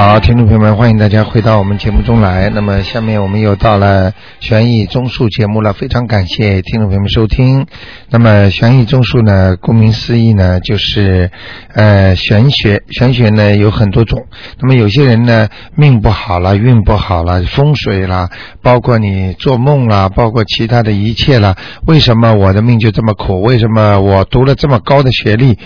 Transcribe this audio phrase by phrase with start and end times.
[0.00, 2.48] 好，听众朋友们，欢迎大家回到我们节目中来。
[2.50, 7.66] 那么，下面我们又到了悬疑综述节目了，非常感谢听众朋友们收听。
[8.10, 11.30] 那么，悬疑综述呢，顾名思义呢，就是
[11.74, 14.26] 呃玄学，玄学呢有很多种。
[14.60, 18.30] 那么，有些人呢命不好了，运不好了，风水啦，
[18.62, 21.54] 包括你做梦啦，包括其他的一切啦，
[21.86, 23.42] 为什么我的命就这么苦？
[23.42, 25.58] 为什么我读了这么高的学历？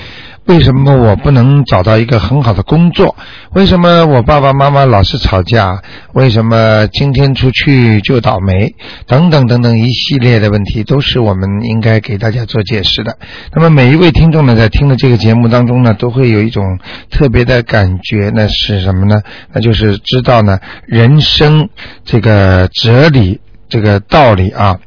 [0.47, 3.15] 为什么我不能找到一个很好的工作？
[3.53, 5.81] 为什么我爸爸妈妈老是吵架？
[6.15, 8.75] 为什么今天出去就倒霉？
[9.07, 13.17] 等等等等一系列的问题，都是我们应该给大家做解释的。
[13.55, 19.21] 那么每一位听众呢，在听的这个节目当中呢，都会有一种特别的感觉，那是什么呢？
[19.53, 21.69] 那就是知道呢，人生
[22.05, 23.41] 这个哲理。
[23.69, 24.79] 这个道理啊，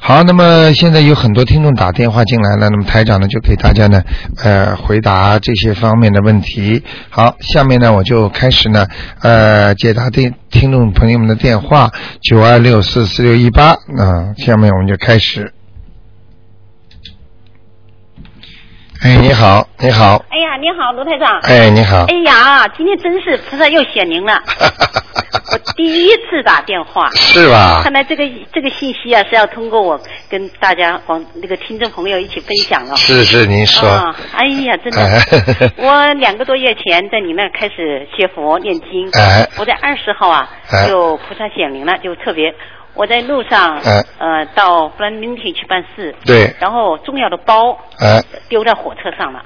[0.00, 4.02] 好，那么现在有很多听众打电话进来了，那么台长呢就给大家呢
[4.36, 6.82] 呃回答这些方面的问题。
[7.08, 8.86] 好，下面呢我就开始呢
[9.22, 15.53] 呃解答听听众朋友们的电话九二六四四六一八啊，下面我们就开始。
[19.04, 20.24] 哎，你好，你好。
[20.30, 21.38] 哎呀，你好，卢台长。
[21.40, 22.06] 哎，你好。
[22.06, 24.32] 哎呀，今天真是菩萨又显灵了。
[25.52, 27.10] 我第一次打电话。
[27.10, 27.82] 是吧？
[27.84, 32.96] 看来这个这个信息啊是要通过我跟大家广那个听众朋友一起分享了。
[32.96, 33.86] 是是，您说。
[33.86, 35.72] 啊，哎呀，真的。
[35.76, 39.10] 我两个多月前在你那开始学佛念经。
[39.12, 39.46] 哎。
[39.58, 40.48] 我在二十号啊，
[40.88, 42.54] 就菩萨显灵了，就特别。
[42.94, 43.78] 我在路上，
[44.18, 47.76] 呃，到弗兰明廷去办事，对，然后重要的包
[48.48, 49.42] 丢在火车上了，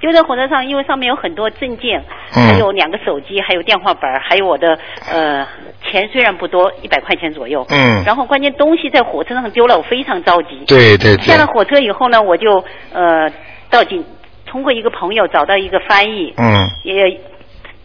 [0.00, 4.78] 丢在火车上，因为上面有很多证件，还有两个手机，还有电话本，还有我的
[5.10, 5.46] 呃
[5.90, 13.30] 钱，虽然不多，一百块钱左右，嗯，然后关键东西在火车上丢了，我非常着急，对对，下了火车以后呢，我就呃
[13.70, 14.02] 到警，
[14.46, 17.20] 通过一个朋友找到一个翻译，嗯，也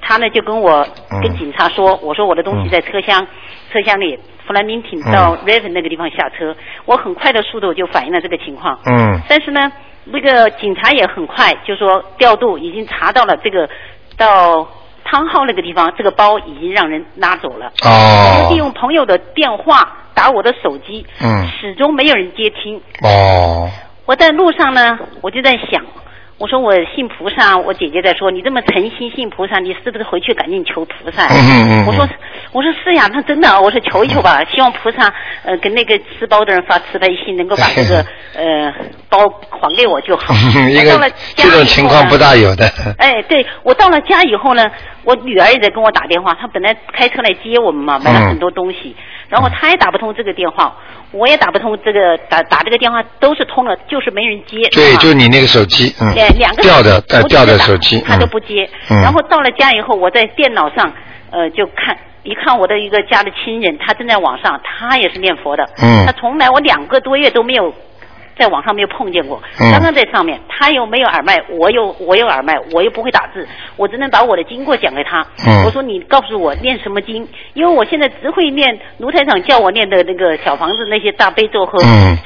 [0.02, 0.88] 他呢就跟我
[1.22, 3.28] 跟警察说，我说我的东西在车厢
[3.72, 4.18] 车厢里。
[4.52, 6.54] 弗兰明艇到 Raven 那个地方下车，
[6.84, 8.78] 我很快的速度就反映了这个情况。
[8.86, 9.18] 嗯。
[9.30, 9.72] 但是呢，
[10.04, 13.70] 那个警察也很快，就说调度已经查到了这个
[14.18, 14.68] 到
[15.06, 17.72] 汤号那个地方，这个包已经让人拉走了。
[17.86, 18.50] 哦。
[18.50, 22.76] 利用朋友的电话打我的手机，嗯，始终没有人接听。
[23.04, 23.70] 哦。
[24.06, 25.82] 我在路上呢，我就在想。
[26.42, 31.28] 我说我信菩萨，我姐姐在说你这么诚心信菩萨，你是不是回去赶紧求菩萨？
[31.86, 32.10] 我说
[32.52, 35.14] 我说是呀，那真的，我说求一求吧，希望菩萨
[35.44, 38.04] 呃跟那个吃包的人发慈悲心，能够把这个
[38.34, 38.74] 呃
[39.08, 39.20] 包
[39.52, 40.34] 还给我就好。
[40.92, 42.66] 到了这种情况不大有的。
[42.98, 44.64] 哎，对我到了家以后呢，
[45.04, 48.96] 我女儿也在跟我打电话，她本来开车来接我们嘛，买了很多东西，
[49.30, 50.76] 然后她也打不通这个电话。
[51.14, 54.62] 我也打不通这个打打这个电话都是通了，就是没人接。
[54.70, 56.08] 对，就你那个手机，嗯，
[56.38, 58.70] 两个掉的掉的手机，她都不接。
[58.88, 60.94] 然后到了家以后，我在电脑上
[61.30, 67.74] 呃就看一看我的一个家的亲人，他正在网上，他也是念佛的，嗯，他从来我两个多月都没有。
[68.42, 73.48] 在网上没有碰见过，刚刚在上面，他又没有耳麦，我又我有耳麦，我又不会打字，
[73.78, 75.24] 我只能把我的经过讲给他。
[75.64, 81.78] 我说你告诉我念什么经，因为我现在只会念卢台长叫我念的那个小房子那些大悲咒和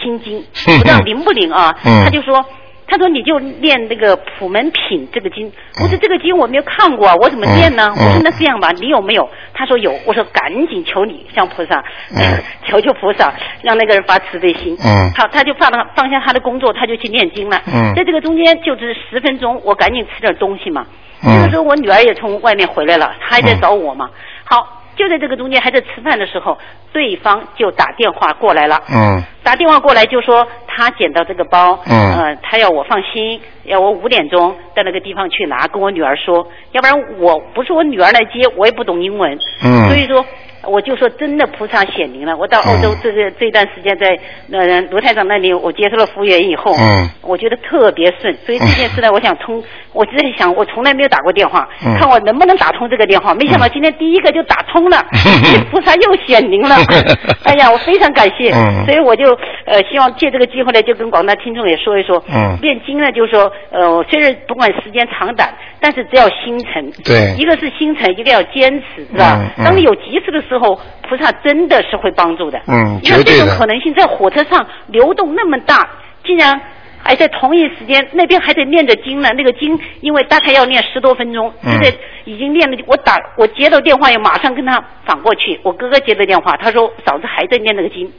[0.01, 0.41] 心经，
[0.77, 1.75] 不知道灵不灵啊？
[1.83, 2.45] 他就说。
[2.87, 5.51] 他说：“你就念那个普门品这个经。”
[5.81, 11.83] 我说：“这个经我没有看过，我怎么念呢？”我说：“那这样吧，你有没有？”他说：“有。”我说：“赶紧求你向菩萨，
[12.67, 17.61] 求求菩萨，让那个人发慈悲心。”嗯好，他就放了放下他的工作，他就去念经了。
[17.67, 20.85] 嗯在这个中间就是十分钟，我赶紧吃点东西嘛。
[21.23, 24.09] 这个时候我女儿也从外面回来了，她还在找我嘛。
[24.43, 24.83] 好。
[24.95, 26.57] 就在这个中间，还在吃饭的时候，
[26.93, 28.81] 对方就打电话过来了。
[28.89, 29.23] 嗯。
[29.43, 31.79] 打电话过来就说他捡到这个包。
[31.85, 32.17] 嗯。
[32.17, 39.37] 呃，他要我放心，要我五点钟到那个地方去拿，跟我女儿说，要不然我不是我女儿来接，我也不懂英文。
[39.63, 39.87] 嗯。
[39.89, 40.25] 所以说。
[40.67, 42.35] 我就说真的菩萨显灵了。
[42.37, 44.17] 我到澳洲这个这段时间在
[44.51, 48.33] 呃卢台长那里，我接受了服务员以后，嗯我觉得特别顺。
[48.45, 49.63] 所以这件事呢，我想通，
[49.93, 51.67] 我就在想，我从来没有打过电话，
[51.99, 53.33] 看我能不能打通这个电话。
[53.33, 55.05] 没想到今天第一个就打通了，
[55.71, 56.75] 菩萨又显灵了。
[57.45, 58.51] 哎呀，我非常感谢。
[58.85, 59.25] 所以我就
[59.65, 62.23] 呃希望借这个机会呢，就跟广大听众也说一说，
[62.61, 69.39] 念经呢，就是说呃虽然不管时间长短，但是只要心诚，对，一个是心诚，一个要坚持，是吧？
[69.57, 70.54] 当你有急事的时候。
[70.55, 72.57] 之后，菩萨真的是会帮助的。
[72.67, 75.89] 嗯，因为这种可能性在火车上流动那么大，
[76.23, 76.59] 竟然
[77.03, 79.29] 还在同一时间那边还得念着经呢。
[79.35, 81.93] 那个经因为大概要念十多分钟，现在
[82.23, 82.77] 已经念了。
[82.87, 85.59] 我打我接到电话，要马上跟他反过去。
[85.61, 88.09] 我哥哥接的电话，他说嫂子还在念那个经。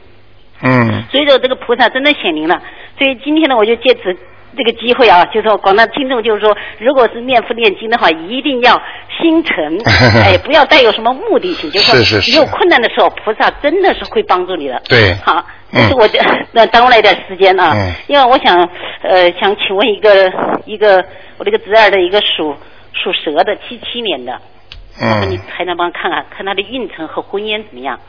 [0.61, 1.03] 嗯。
[1.11, 2.61] 所以说这个菩萨真的显灵了。
[2.99, 4.15] 所以今天呢，我就借此
[4.55, 8.79] 这个机会啊，就是说广大听众，就是说，如果是念佛念经的话，一定要
[9.21, 9.55] 心诚，
[10.23, 14.81] 哎，不要带有什么目的性，就是说，你有困难的时候，菩萨真的是会帮助你的。
[14.87, 15.13] 对。
[15.23, 16.07] 好，这是我
[16.51, 17.73] 那耽误了一点时间啊，
[18.07, 18.57] 因为我想
[19.03, 20.31] 呃想请问一个
[20.65, 21.03] 一个
[21.37, 22.55] 我这个侄儿的一个属
[22.93, 24.39] 属蛇的七七年的，
[25.01, 27.99] 嗯，你还能帮看看看他的运程和婚姻怎么样？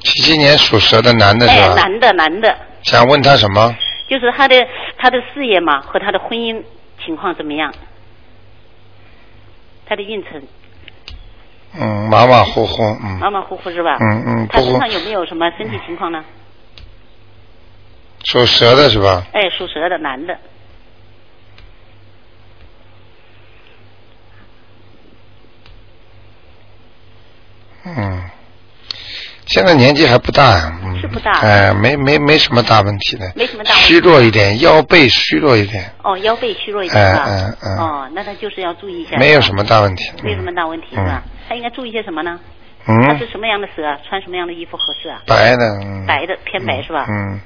[0.00, 1.66] 七七年属蛇的男的是吧？
[1.66, 2.56] 哎，男的，男的。
[2.82, 3.74] 想问他什么？
[4.08, 4.56] 就是他的
[4.96, 6.62] 他的事业嘛，和他的婚姻
[7.04, 7.72] 情况怎么样？
[9.88, 10.42] 他的运程。
[11.74, 13.18] 嗯，马马虎虎，嗯。
[13.20, 13.96] 马马虎虎是吧？
[14.00, 14.48] 嗯嗯。
[14.48, 16.24] 他身上有没有什么身体情况呢？
[18.24, 19.26] 属蛇的是吧？
[19.32, 20.38] 哎，属蛇的男的。
[27.84, 28.30] 嗯。
[29.48, 30.60] 现在年纪还不大，
[31.00, 35.90] 是不大，哎，没没没什么大问题的，没什么大问题，虚弱一点，腰背虚弱一点。
[36.04, 37.24] 哦，腰背虚弱一点是吧？
[37.26, 37.78] 嗯嗯。
[37.78, 39.16] 哦，那他就是要注意一下。
[39.16, 40.10] 没有什么大问题。
[40.22, 41.22] 没什么大问题是吧？
[41.48, 42.38] 他应该注意些什么呢？
[42.86, 43.00] 嗯。
[43.02, 43.82] 他是什么样的蛇？
[44.08, 45.22] 穿什么样的衣服合适啊？
[45.26, 45.80] 白的。
[46.06, 47.06] 白的偏白是吧？
[47.08, 47.40] 嗯。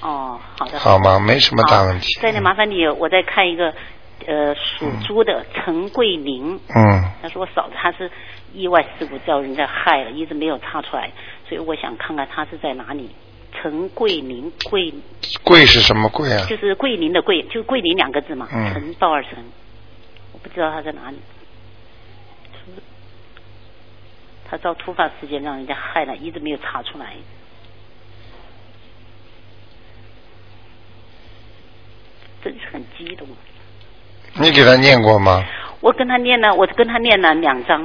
[0.00, 0.78] 哦，好的。
[0.78, 1.20] 好吗？
[1.20, 2.18] 没什么大问题。
[2.20, 3.72] 再呢，麻烦你，我再看一个，
[4.26, 6.58] 呃，属猪的陈桂林。
[6.74, 7.04] 嗯。
[7.22, 8.10] 他说我嫂子她是
[8.52, 11.10] 意外事故叫人家害了，一直没有查出来。
[11.54, 13.08] 所以我想看看他是在哪里。
[13.52, 14.92] 陈桂林，桂
[15.44, 16.44] 桂是什么桂啊？
[16.48, 18.48] 就是桂林的桂，就是桂林两个字嘛。
[18.52, 18.72] 嗯。
[18.72, 19.32] 陈道二陈，
[20.32, 21.18] 我不知道他在哪里。
[24.50, 27.14] 他遭突发事件让人家害了，一直没有查出来。
[32.42, 33.28] 真是很激动。
[34.40, 35.44] 你给他念过吗？
[35.80, 37.80] 我跟他念了，我跟他念了两章，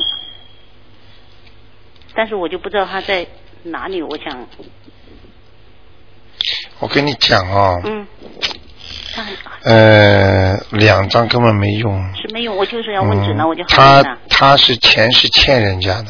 [2.15, 3.27] 但是我就不知道他在。
[3.63, 4.01] 哪里？
[4.01, 4.47] 我想，
[6.79, 7.81] 我跟你讲哦。
[7.83, 8.07] 嗯。
[9.63, 12.15] 呃，两张根本没用。
[12.15, 16.07] 是没用，我就是要问准了，我就他他是钱是欠人家的。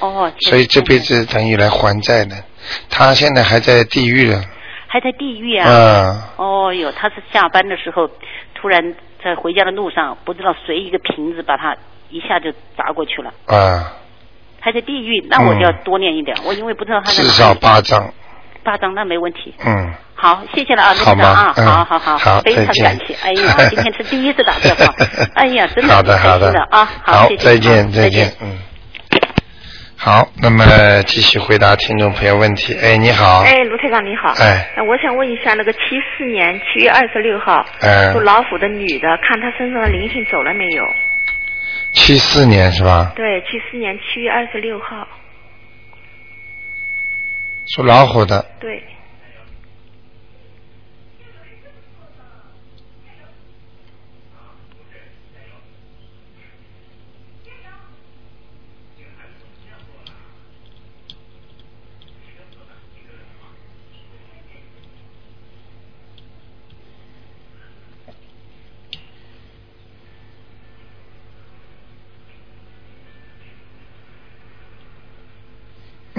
[0.00, 0.30] 哦。
[0.40, 2.36] 所以这辈子等于来还债的，
[2.90, 4.44] 他现在还在地狱呢。
[4.86, 5.66] 还在地狱啊！
[5.68, 6.22] 嗯。
[6.36, 8.10] 哦哟，他是下班的时候，
[8.54, 8.94] 突然
[9.24, 11.74] 在回家的路上，不知道谁一个瓶子把他
[12.10, 13.32] 一下就砸过去了。
[13.46, 13.96] 啊。
[14.60, 16.36] 还在地狱，那我就要多念一点。
[16.44, 18.12] 我因为不知道他在至少八张。
[18.62, 19.54] 八张那没问题。
[19.64, 19.92] 嗯。
[20.14, 21.24] 好，谢谢了啊，好吗？
[21.26, 23.14] 啊，好好好，好非常感谢。
[23.22, 24.94] 哎呀， 今天是第一次打电话，
[25.34, 26.84] 哎呀，真的好的好的啊！
[27.02, 27.42] 好，谢谢。
[27.42, 28.58] 再见，再见，嗯。
[29.96, 32.76] 好，那么继续回答听众朋友问题。
[32.82, 33.40] 哎，你好。
[33.40, 34.34] 哎，卢台长你好。
[34.38, 34.68] 哎。
[34.86, 35.78] 我想问一下，那个七
[36.18, 37.64] 四年七月二十六号
[38.12, 40.84] 属老虎的女的，看她身上的灵性走了没有？
[41.92, 43.12] 七四年是吧？
[43.14, 45.06] 对，七四年七月二十六号。
[47.74, 48.44] 属老虎的。
[48.58, 48.82] 对。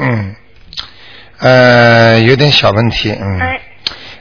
[0.03, 0.35] 嗯，
[1.41, 3.39] 呃，有点小问题，嗯，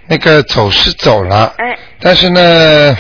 [0.09, 2.99] 那个走是走了，哎，但是呢，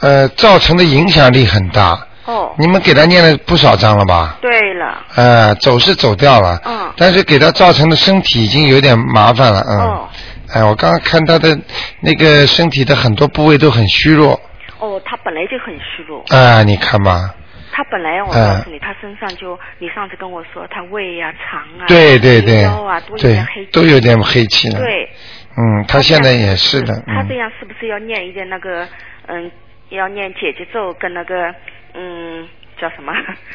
[0.00, 2.06] 呃，造成的影响力很大。
[2.26, 4.38] 哦，你们给他念了不少章了吧？
[4.40, 4.98] 对了。
[5.16, 9.78] 呃，走是走掉了，嗯，但是给他造成的身体已经有点麻烦了，嗯。
[9.80, 10.08] 哦。
[10.52, 11.58] 哎，我刚刚看他的
[12.00, 14.40] 那个身体的很多部位都很虚弱。
[14.78, 16.24] 哦，他本来就很虚弱。
[16.28, 17.34] 啊，你看吧。
[17.80, 24.78] 他本来我告诉你，他身上就你上次跟我说，他胃呀、肠啊、对对对，腰啊都有点黑，都有点黑气了。
[24.78, 25.08] 对，
[25.56, 26.92] 嗯，他现在也是的。
[27.06, 28.86] 他这样是不是要念一点那个
[29.28, 29.50] 嗯，
[29.88, 31.54] 要念姐姐咒跟那个
[31.94, 32.46] 嗯
[32.78, 33.14] 叫什么？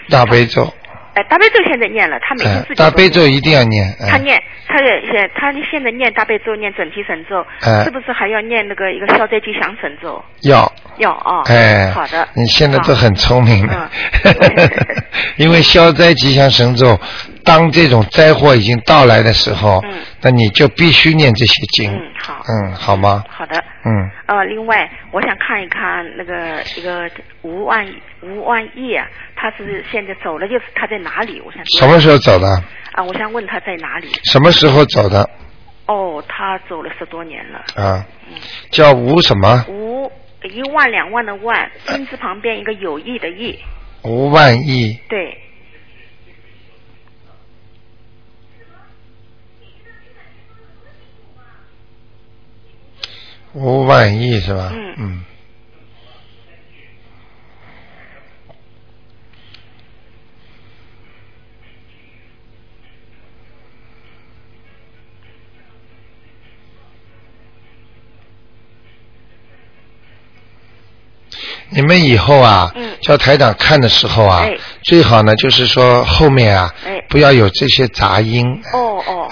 [0.10, 0.74] 大悲咒。
[1.16, 3.96] 哎，大悲咒现在念了，他每天自己大悲咒一定要念。
[4.10, 7.46] 他念，他现他现在念大悲咒，念准提神咒，
[7.84, 10.22] 是不是还要念那个一个消灾吉祥神咒？
[10.44, 10.70] 要。
[10.98, 11.44] 要啊。
[11.46, 11.90] 哎。
[11.92, 12.28] 好的。
[12.34, 13.90] 你现在都很聪明了。
[15.38, 17.00] 因为消灾吉祥神咒，
[17.46, 19.82] 当这种灾祸已经到来的时候，
[20.22, 21.92] 那你就必须念这些经。
[21.94, 22.44] 嗯，好。
[22.48, 23.24] 嗯，好吗？
[23.30, 23.56] 好的。
[23.86, 24.10] 嗯。
[24.26, 27.10] 呃，另外，我想看一看那个一个
[27.44, 27.86] 吴万
[28.24, 31.40] 吴万义啊，他是现在走了，就是他在哪里？
[31.46, 31.64] 我想。
[31.78, 32.48] 什么时候走的？
[32.94, 34.08] 啊，我想问他在哪里。
[34.24, 35.30] 什么时候走的？
[35.86, 37.60] 哦，他走了十多年了。
[37.76, 38.04] 啊。
[38.28, 38.34] 嗯。
[38.72, 39.64] 叫吴什么？
[39.70, 40.12] 吴
[40.44, 43.60] 一万两万的万，金字旁边一个有意的意。
[44.04, 45.00] 吴万义。
[45.08, 45.38] 对。
[53.56, 54.70] 吴万亿是吧？
[54.74, 55.26] 嗯嗯。
[71.70, 78.46] 你们以后啊，嗯叫台长看的时候啊，哎最好呢就是说后面啊，哎不要有这些杂音。
[78.74, 78.85] 哦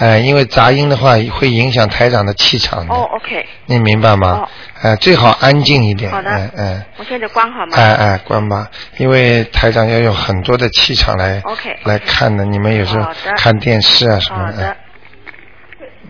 [0.03, 2.93] 哦哎、因为杂音的话会影响台长的气场的。
[2.93, 4.49] 哦，OK，你明白吗哦？
[4.81, 6.11] 哎、最好安静一点。
[6.11, 7.77] 好的哎哎我现在关好吗？
[7.77, 12.43] 哎哎，关吧，因为台长要用很多的气场来 OK，来看的。
[12.43, 14.57] 你们有时候看电视啊什么的。
[14.57, 14.77] 好的哎，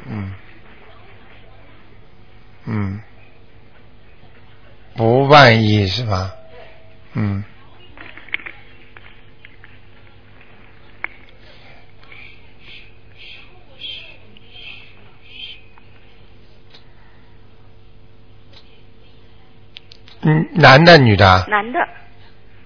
[0.10, 0.34] 嗯
[2.66, 3.00] 嗯，
[4.96, 6.32] 不万一是吧？
[7.14, 7.44] 嗯。
[20.26, 21.46] 嗯，男的女的啊？
[21.50, 21.80] 男的，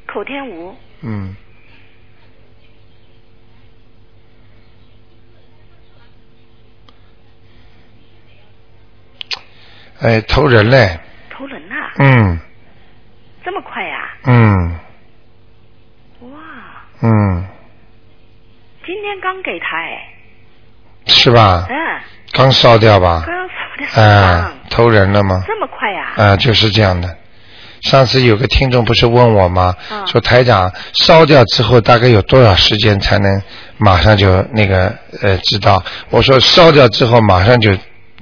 [0.05, 1.35] 口天吴，嗯。
[9.99, 10.99] 哎，投人嘞，
[11.31, 12.39] 投人呐、嗯
[13.43, 14.79] 这么快呀、嗯
[16.19, 16.39] 哇，
[17.01, 17.43] 嗯，
[18.85, 20.13] 今天刚给他哎，
[21.07, 21.65] 是吧？
[21.69, 21.75] 嗯，
[22.33, 23.23] 刚烧掉吧？
[23.25, 25.43] 刚刚烧掉哎伤，，投人了吗？
[25.47, 27.17] 这么快呀、啊，就是这样的。
[27.81, 29.73] 上次有个听众不是问我吗？
[29.91, 33.41] 嗯说台长烧掉之后大概有多少时间才能
[33.77, 35.83] 马上就那个呃知道？
[36.09, 37.71] 我说烧掉之后马上就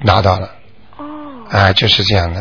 [0.02, 0.50] 拿到了，
[0.98, 1.06] 哦
[1.50, 2.40] 啊，就是这样的，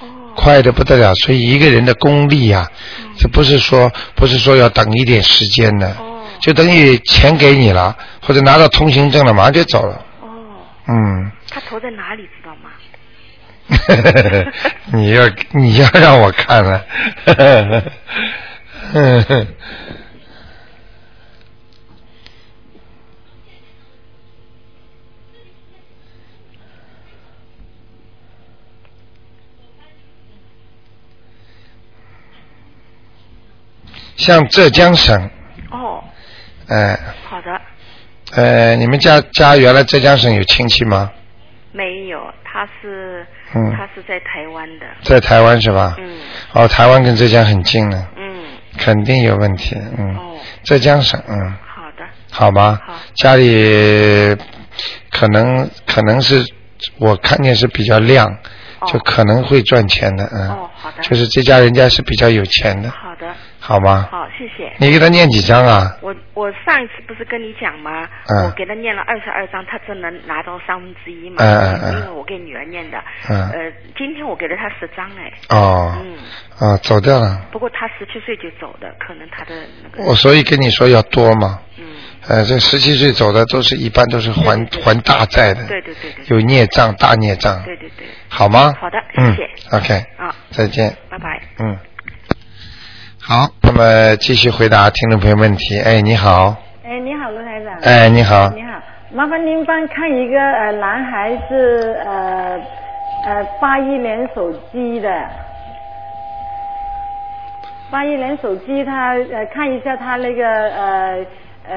[0.00, 1.14] 哦，快的不得了。
[1.14, 2.68] 所以一个人的功力呀、
[3.16, 9.94] 这不是说不是说要等一点时间的，哦就等于钱给你了，或者拿到通行证了，马上就走了。
[10.20, 10.28] 哦，
[10.86, 11.32] 嗯。
[11.48, 12.70] 他投在哪里知道吗？
[14.92, 16.84] 你要你要让我看了，
[34.16, 35.30] 像浙江省，
[35.70, 36.02] 哦，
[36.68, 37.60] 哎好的，
[38.32, 41.10] 呃，你们家家原来浙江省有亲戚吗？
[41.72, 43.72] 没有，他是、嗯。
[43.76, 45.94] 他是在台湾的，在台湾是吧？
[45.98, 46.18] 嗯。
[46.52, 48.44] 哦，台湾跟浙江很近呢，嗯，
[48.78, 49.76] 肯定有问题。
[49.96, 52.80] 嗯，哦，浙江省，嗯，好的，好吗？
[52.86, 52.94] 好。
[53.14, 54.36] 家里
[55.10, 56.44] 可能可能是
[56.98, 58.26] 我看见是比较亮，
[58.80, 58.86] 哦。
[58.86, 60.48] 就可能会赚钱的，嗯。
[60.50, 61.02] 哦好的。
[61.02, 63.26] 就是这家人家是比较有钱的，好的，
[63.66, 64.06] 好吗？
[64.12, 64.72] 好，谢谢。
[64.78, 65.96] 你给他念几张啊？
[66.00, 68.06] 我我上一次不是跟你讲吗？
[68.30, 71.36] 嗯我给他念了二十二张，他只能拿到三分之一嘛。
[71.38, 72.96] 嗯嗯嗯因为我给女儿念的。
[73.28, 75.32] 嗯呃，今天我给了他十张哎。
[75.48, 76.16] 哦，嗯，
[76.70, 77.42] 啊，走掉了。
[77.50, 80.08] 不过他十七岁就走的，可能他的那个。
[80.08, 81.58] 我所以跟你说要多嘛。
[81.76, 81.84] 嗯。
[82.28, 86.24] 呃，这十七岁走的都是一般都是还还大债的，对对对对。
[86.28, 88.74] 有孽障大孽障，对对对，好吗？
[88.80, 90.96] 好的嗯谢谢，OK，啊，再见。
[91.08, 91.40] 拜拜。
[91.60, 91.76] 嗯，
[93.28, 95.80] 好，那么继续回答听众朋友问题。
[95.80, 96.54] 哎，你好，
[96.84, 97.74] 哎，你好，卢台长。
[97.82, 98.80] 哎，你好，你好，
[99.10, 102.56] 麻烦您帮看一个呃男孩子呃
[103.24, 105.10] 呃八一年手机的，
[107.90, 111.26] 八一年手机他呃看一下他那个呃
[111.68, 111.76] 呃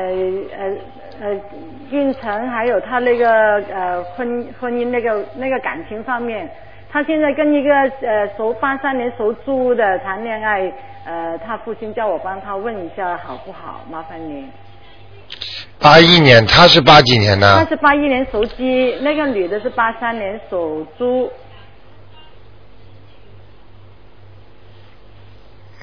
[0.56, 1.41] 呃呃
[1.89, 6.48] 运程，还有他那个呃婚婚姻那个那个感情方面，
[6.91, 10.72] 他现在跟一个呃属八三年属猪的谈恋爱，
[11.05, 13.81] 呃他父亲叫我帮他问一下好不好？
[13.91, 14.50] 麻烦您。
[15.79, 17.63] 八一年，他是八几年他？
[17.65, 21.31] 是八一年属鸡，那个女的是八三年属猪。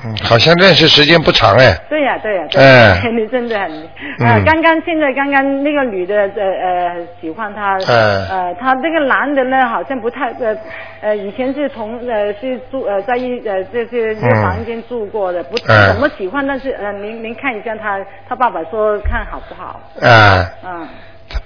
[0.05, 1.75] 嗯，好像认识时间不长哎。
[1.89, 3.01] 对呀、对呀、对哎。
[3.13, 8.27] 你真的很，刚刚现在刚刚那个女的呃呃喜欢他，哎。
[8.31, 10.55] 呃，他这个男的呢好像不太呃
[11.01, 17.99] 呃以前是同呃是住呃在一呃这是一个嗯房间住过的，不哎怎么喜欢，但是呃您您看一下他
[18.29, 19.81] 他爸爸说看好不好？
[20.07, 20.89] 啊，嗯，他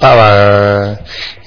[0.01, 0.23] 爸爸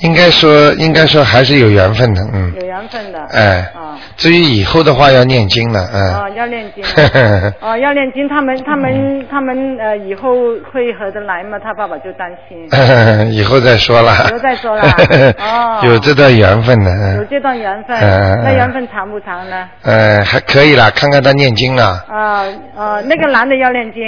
[0.02, 3.20] 应该说应该说还是有缘分的，嗯，有缘分的。
[3.32, 3.98] 哎啊。
[4.16, 6.14] 至于以后的话要念经了，嗯。
[6.16, 7.54] 哦，要念经啊。
[7.62, 10.34] 哦，要念经，他们他们他们呃以后
[10.72, 11.58] 会合得来吗？
[11.64, 12.68] 他爸爸就担心。
[13.34, 14.14] 以后再说了。
[14.30, 14.84] 以后再说了
[15.40, 19.68] 哦有这段缘分的，嗯有这段缘分，嗯那缘分长不长呢？
[19.84, 22.06] 呃，还可以啦，看看他念经了。
[22.08, 22.44] 啊
[22.76, 24.02] 呃，那个男的要念经，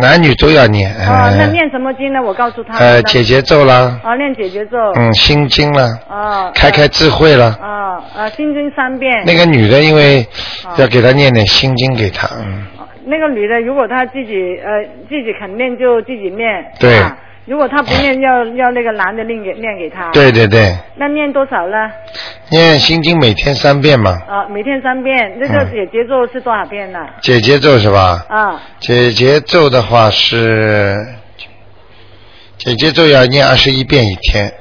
[0.00, 0.90] 男女都要念。
[0.94, 2.22] 啊，那念什么经呢？
[2.22, 2.78] 我告诉他。
[2.78, 4.00] 呃，解结咒啦。
[4.02, 4.76] 啊，念解结咒。
[4.96, 5.84] 嗯，心经了。
[6.08, 6.50] 啊。
[6.54, 7.46] 开开智慧了。
[7.60, 9.12] 啊，呃，心经三遍。
[9.26, 10.26] 那个女的，因为
[10.78, 12.66] 要给她念点心经给她，嗯。
[13.04, 16.64] 那个女的，如果她自己呃自己肯念，就自己念。
[16.78, 17.02] 对。
[17.44, 20.10] 如果他不念，要要那个男的念给念给他。
[20.12, 20.76] 对对对。
[20.96, 21.90] 那念多少呢？
[22.50, 24.12] 念心经每天三遍嘛。
[24.28, 25.38] 啊，每天三遍。
[25.40, 27.00] 那个解节奏是多少遍呢？
[27.20, 28.24] 解节奏是吧？
[28.28, 28.62] 啊。
[28.78, 30.96] 解节奏的话是，
[32.58, 34.52] 解节奏要念二十一遍一天。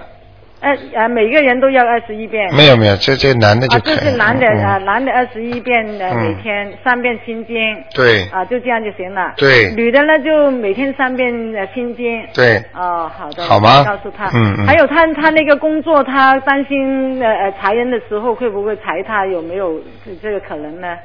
[0.62, 2.54] 呃呃，每个人都要二十一遍。
[2.56, 3.94] 没有没有，这这男的就可以。
[3.94, 7.56] 啊，这是男的啊，男的二十一遍呃每天三遍心经。
[7.96, 8.24] 对。
[8.30, 9.34] 啊，就这样就行了。
[9.38, 9.74] 对。
[9.76, 12.24] 女的呢，就每天三遍呃心经。
[12.34, 12.58] 对。
[12.76, 13.44] 哦，好的。
[13.44, 13.84] 好吗？
[13.84, 14.28] 告诉他。
[14.36, 14.68] 嗯嗯。
[14.68, 19.26] 还有他他那个工作，他担心呃呃裁人的时候会不会裁他？
[19.26, 19.82] 有没有
[20.22, 20.96] 这个可能呢？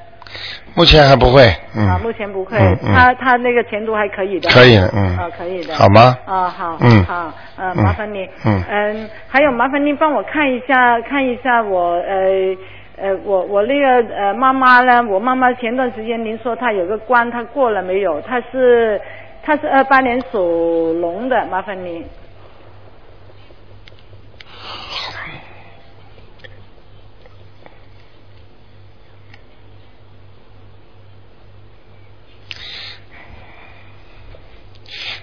[0.75, 1.89] 目前还不会，嗯。
[1.89, 2.59] 啊，目前不会，
[2.95, 4.49] 他他那个前途还可以的。
[4.51, 5.17] 可以的，嗯。
[5.17, 5.75] 啊，可以的。
[5.75, 6.17] 好吗？
[6.27, 6.77] 啊，好。
[6.81, 7.05] 嗯。
[7.05, 8.29] 好，呃，麻烦你。
[8.45, 8.63] 嗯。
[8.69, 12.57] 嗯，还有麻烦您帮我看一下，看一下我呃
[12.99, 15.03] 呃我我那个呃妈妈呢？
[15.09, 18.21] 我妈妈前段时间您说她有个关，她过了没有？
[18.23, 19.01] 她是
[19.43, 22.05] 她是二八年属龙的，麻烦您。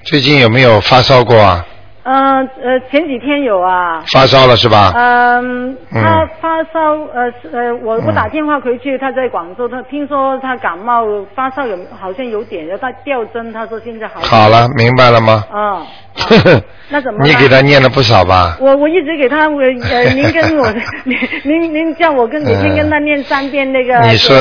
[0.05, 1.65] 最近有没有发烧过啊？
[2.05, 4.03] 嗯呃，前几天有啊。
[4.11, 4.91] 发烧了是吧？
[4.93, 6.79] 嗯，他发烧
[7.13, 14.19] 呃呃，我我打电话回去，他在广州，他听说他感冒发烧有好像有点，他吊针，他说现在好。
[14.19, 15.45] 好了，明白了吗？
[15.53, 15.85] 嗯。
[16.89, 17.23] 那怎么？
[17.23, 18.57] 你给他念了不少吧？
[18.59, 20.69] 我我一直给他我呃，您跟我
[21.05, 24.35] 您您您叫我跟每天跟他念三遍那个你说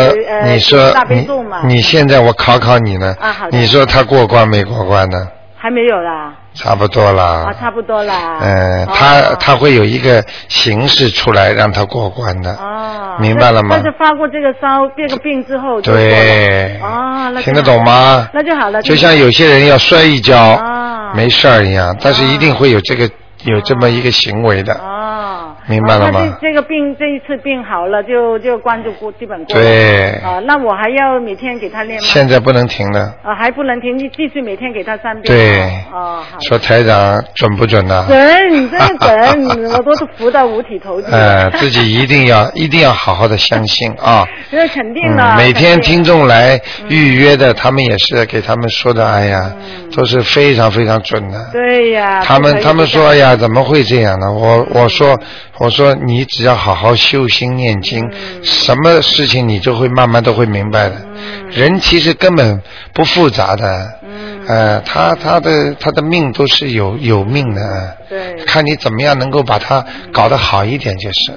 [0.46, 1.60] 你说大悲咒嘛。
[1.68, 3.14] 你现在我考考你呢。
[3.20, 3.56] 啊好的。
[3.56, 5.28] 你说他过关没过关呢？
[5.62, 6.34] 还没有啦。
[6.54, 7.46] 差不多啦。
[7.46, 8.40] 啊，差不多啦。
[8.40, 12.52] 嗯，他他会有一个形式出来让他过关的。
[12.54, 13.16] 哦。
[13.20, 13.68] 明白了吗？
[13.70, 16.80] 但是发过这个烧这个病之后就对。
[16.82, 18.28] 哦，那听得懂吗？
[18.34, 18.82] 那就好了。
[18.82, 20.60] 就像有些人要摔一跤，
[21.14, 23.08] 没事儿一样，但是一定会有这个
[23.44, 24.74] 有这么一个行为的。
[24.74, 25.21] 哦。
[25.66, 26.20] 明白了吗？
[26.22, 29.54] 那这这个病这一次病好了，就就关注过基本过。
[29.54, 30.10] 对。
[30.22, 32.06] 啊，那我还要每天给他练吗？
[32.06, 33.14] 现在不能停了。
[33.22, 35.24] 啊，还不能停，你继续每天给他三遍。
[35.24, 35.62] 对。
[35.92, 36.38] 哦，好。
[36.40, 38.04] 说台长准不准呢？
[38.08, 38.98] 准，真的
[39.54, 41.08] 准， 我都是服到五体投地。
[41.10, 44.26] 呃，自己一定要 一定要好好的相信啊。
[44.50, 45.36] 那肯定的。
[45.36, 49.52] 每天听众来预约的，他们也是给他们说的，哎呀，
[49.94, 51.50] 都是非常非常准的。
[51.52, 52.20] 对呀。
[52.22, 54.30] 他们他们说，哎呀，怎么会这样呢？
[54.32, 55.16] 我我说。
[55.58, 58.10] 我说你只要好好修心念经，
[58.42, 60.96] 什么事情你就会慢慢都会明白的。
[61.50, 62.60] 人其实根本
[62.92, 63.92] 不复杂的，
[64.46, 67.96] 呃，他他的他的命都是有有命的，
[68.46, 71.32] 看你怎么样能够把它搞得好一点就是，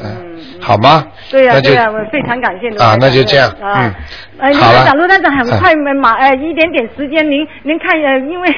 [0.61, 1.05] 好吗？
[1.29, 2.79] 对呀对呀，我非常感谢您。
[2.81, 3.93] 啊，那就这样，嗯。
[4.37, 8.49] 呃，卢台长，卢台长很快马呃一点点时间，您您看呃，因为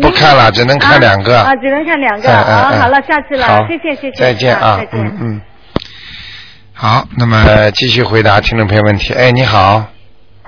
[0.00, 2.72] 不看了，只能看两个啊，只能看两个啊。
[2.80, 5.40] 好了，下次了，谢谢谢谢，再见啊，嗯嗯。
[6.72, 9.14] 好，那么继续回答听众朋友问题。
[9.14, 9.82] 哎，你好，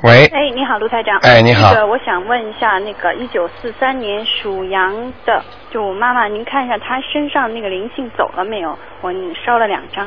[0.02, 0.26] 喂。
[0.26, 1.18] 哎，你好，卢台长。
[1.22, 1.72] 哎，你好。
[1.72, 8.78] 那个，我想问一下，那个一九四三年属羊的，就我妈妈，您看一下她身上那个灵性走了没有？
[9.00, 9.10] 我
[9.44, 10.06] 烧了两张。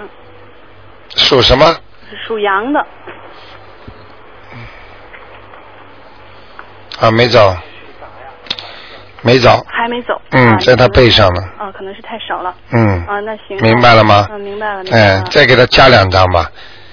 [1.15, 1.75] 属什么？
[2.27, 2.85] 属羊的。
[6.99, 7.55] 啊，没走，
[9.21, 10.21] 没走，还没走。
[10.31, 11.41] 嗯，在他背上呢。
[11.57, 12.53] 啊，可能是太少了。
[12.71, 13.05] 嗯。
[13.07, 13.57] 啊，那行。
[13.61, 14.27] 明白了吗？
[14.29, 14.83] 嗯，明白了。
[14.91, 16.45] 哎，再给他加两张吧。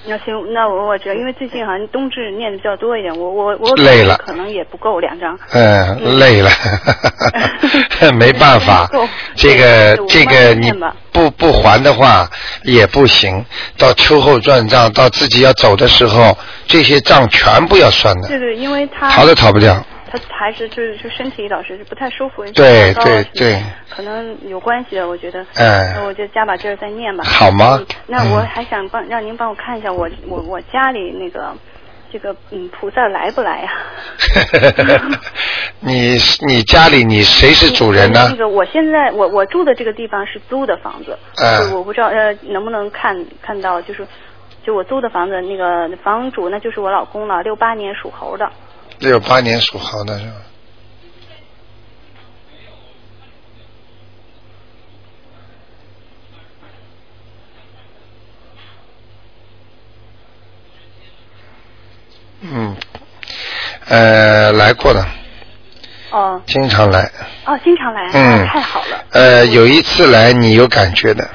[0.09, 5.39] 那行，那我我这因为最近好像冬至念的比较多一点，我我我累了，可能也不够两张。
[5.53, 6.51] 嗯，累了，
[8.19, 8.89] 没办法，
[9.35, 10.73] 这个这个你
[11.13, 12.27] 不不还的话
[12.63, 13.45] 也不行，
[13.77, 18.29] 到秋后转账，到自己要走的时候，这些账全部要算的。
[18.29, 19.85] 对对，因为他逃都逃不掉。
[20.11, 25.41] 他还是就是就身体老是不太舒服，对对对，可能有关系的，我觉得。
[25.55, 25.93] 哎。
[25.95, 27.25] 那我就加把劲儿再念吧。
[27.25, 27.81] 好吗？
[28.07, 31.53] 那我还想帮让您帮我看一下，我我我家里那个
[32.13, 33.73] 这个嗯菩萨来不来呀？
[35.81, 36.17] 你
[36.47, 38.27] 你家里你谁是主人呢？
[38.31, 44.07] 那个我现在我我住的这个地方是租的房子，嗯，我不知道呃能不能看看到，就是
[44.65, 48.51] 就我租的房子那个房主那就是我老公了，六八年属猴的。
[48.99, 50.33] 六八年属猴的是吧？
[62.41, 62.77] 嗯，
[63.87, 65.01] 呃，来过的。
[66.11, 66.43] 哦哦。
[66.47, 67.11] 经常来。
[67.45, 68.11] 哦，经常来。
[68.13, 68.47] 嗯。
[68.47, 69.05] 太好了。
[69.11, 71.29] 呃，有一次来你有感觉的。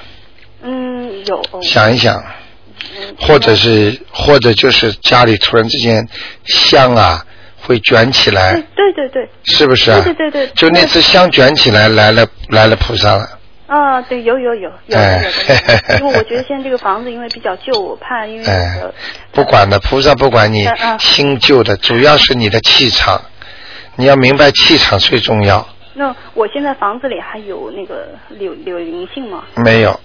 [0.62, 1.62] 嗯，有。
[1.62, 2.24] 想一想。
[3.20, 6.08] 或者是，或者就是家里突然之间
[6.46, 7.26] 香啊
[7.66, 8.54] 会卷起来。
[8.76, 9.30] 对对对。
[9.44, 10.02] 是不是啊？
[10.04, 10.48] 对对对。
[10.56, 13.28] 就那次香卷起来来了来了菩萨了。
[13.66, 15.32] 啊，对，有有有有有的，
[16.00, 18.80] 因为我觉得现在这个房子因为比较旧，我怕因为哎。
[19.32, 23.20] 不管的，菩萨不管你新旧的，主要是你的气场，
[23.96, 25.68] 你要明白气场最重要。
[25.96, 29.44] 那我现在房子里还有那个有有灵性吗？
[29.56, 30.00] 没有。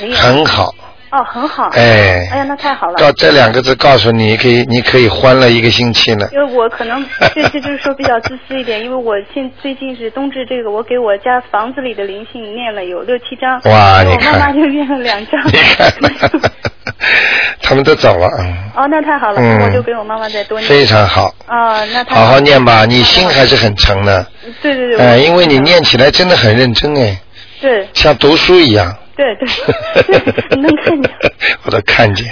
[0.00, 0.16] 没有。
[0.16, 0.74] 很好。
[1.14, 1.68] 哦，很好。
[1.74, 2.28] 哎。
[2.32, 2.94] 哎呀，那太好了。
[2.94, 6.28] 告这两个字告诉你，可以，你可以欢乐一个星期了。
[6.32, 13.60] 因为我可能 这次就是说比较自私一点，因为我现最近是冬至这个，我给我家房子里的灵性念了有六七张。
[13.64, 14.34] 哇，你看。
[14.34, 15.40] 我妈妈就念了两张。
[15.46, 15.92] 你看。
[17.62, 18.54] 他们都走了，嗯。
[18.74, 20.68] 哦，那太好了，我就给我妈妈再多念。
[20.68, 21.32] 非常好。
[21.46, 24.26] 啊，那太好好念吧，你心还是很诚的。
[24.60, 24.98] 对对对。
[24.98, 27.16] 哎，因为你念起来真的很认真哎。
[27.60, 27.88] 对。
[27.94, 28.94] 像读书一样。
[29.16, 31.10] 对对，能看见。
[31.64, 32.26] 我都看见。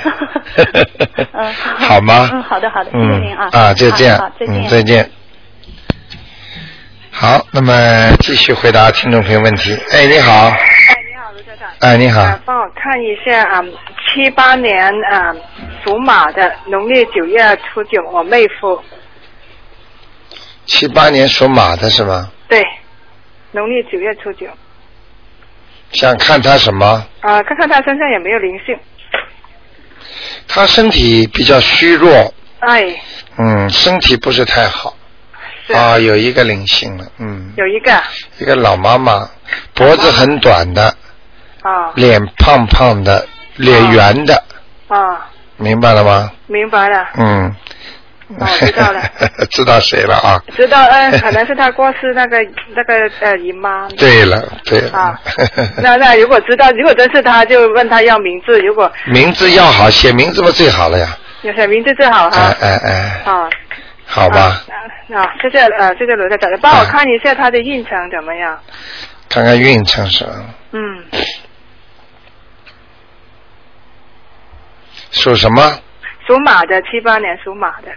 [1.33, 2.29] 嗯， 好吗？
[2.33, 3.49] 嗯，好的好的，谢谢您啊。
[3.53, 4.19] 啊，就这样。
[4.19, 4.69] 好，再见。
[4.69, 5.11] 再见。
[7.11, 7.73] 好，那么
[8.21, 9.77] 继续回答听众朋友问题。
[9.93, 10.33] 哎，你好。
[10.49, 10.57] 哎，
[11.07, 11.69] 你好，卢校长。
[11.81, 12.39] 哎，你好。
[12.45, 13.63] 帮我看一下啊，
[14.15, 15.35] 七八年啊
[15.85, 17.39] 属马的，农历九月
[17.73, 18.83] 初九，我妹夫。
[20.67, 22.31] 七八年属马的是吗？
[22.49, 22.65] 对，
[23.53, 24.47] 农历九月初九。
[25.93, 27.07] 想看他什么？
[27.21, 28.77] 啊，看看他身上有没有灵性。
[30.49, 32.35] 他身体比较虚弱。
[32.61, 33.01] 哎。
[33.39, 34.95] 嗯，身体不是太好。
[35.67, 35.73] 是。
[35.73, 37.53] 啊，有一个灵性了，嗯。
[37.57, 37.93] 有一个。
[38.39, 39.29] 一个老妈妈，
[39.75, 40.95] 脖子很短的。
[41.63, 41.93] 啊。
[41.95, 43.27] 脸胖胖的，
[43.57, 44.43] 脸圆的。
[44.89, 45.29] 啊。
[45.57, 46.33] 明白了吗？
[46.47, 47.07] 明白了。
[47.15, 47.55] 嗯。
[48.39, 49.03] 哦，知道了。
[49.51, 50.43] 知道谁了啊？
[50.57, 52.39] 知道，嗯，可能是他过世那个
[52.75, 53.89] 那个呃姨妈。
[53.99, 54.81] 对了，对。
[54.91, 55.19] 啊，
[55.83, 58.59] 那那如果知道，如果真是他，就问他要名字。
[58.61, 61.09] 如果名字要好，写名字不最好了呀？
[61.43, 62.39] 写名字最好哈。
[62.39, 63.33] 哎哎哎。
[63.33, 63.49] 啊。
[64.07, 64.63] 好吧。
[65.13, 68.59] 啊，谢谢呃，谢谢罗队长，帮我看一下他的运程怎么样？
[69.29, 70.33] 看看运程是吧？
[70.73, 70.81] 嗯。
[75.11, 75.63] 属什么？
[76.27, 77.89] 属马的，七八年属马的。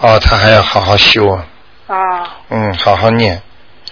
[0.00, 1.46] 哦，他还要好好修啊。
[1.88, 1.96] 啊。
[2.50, 3.40] 嗯，好好念。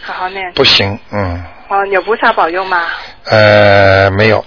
[0.03, 0.53] 好好念。
[0.55, 1.45] 不行，嗯。
[1.69, 2.83] 哦，有菩萨保佑吗？
[3.25, 4.39] 呃，没有。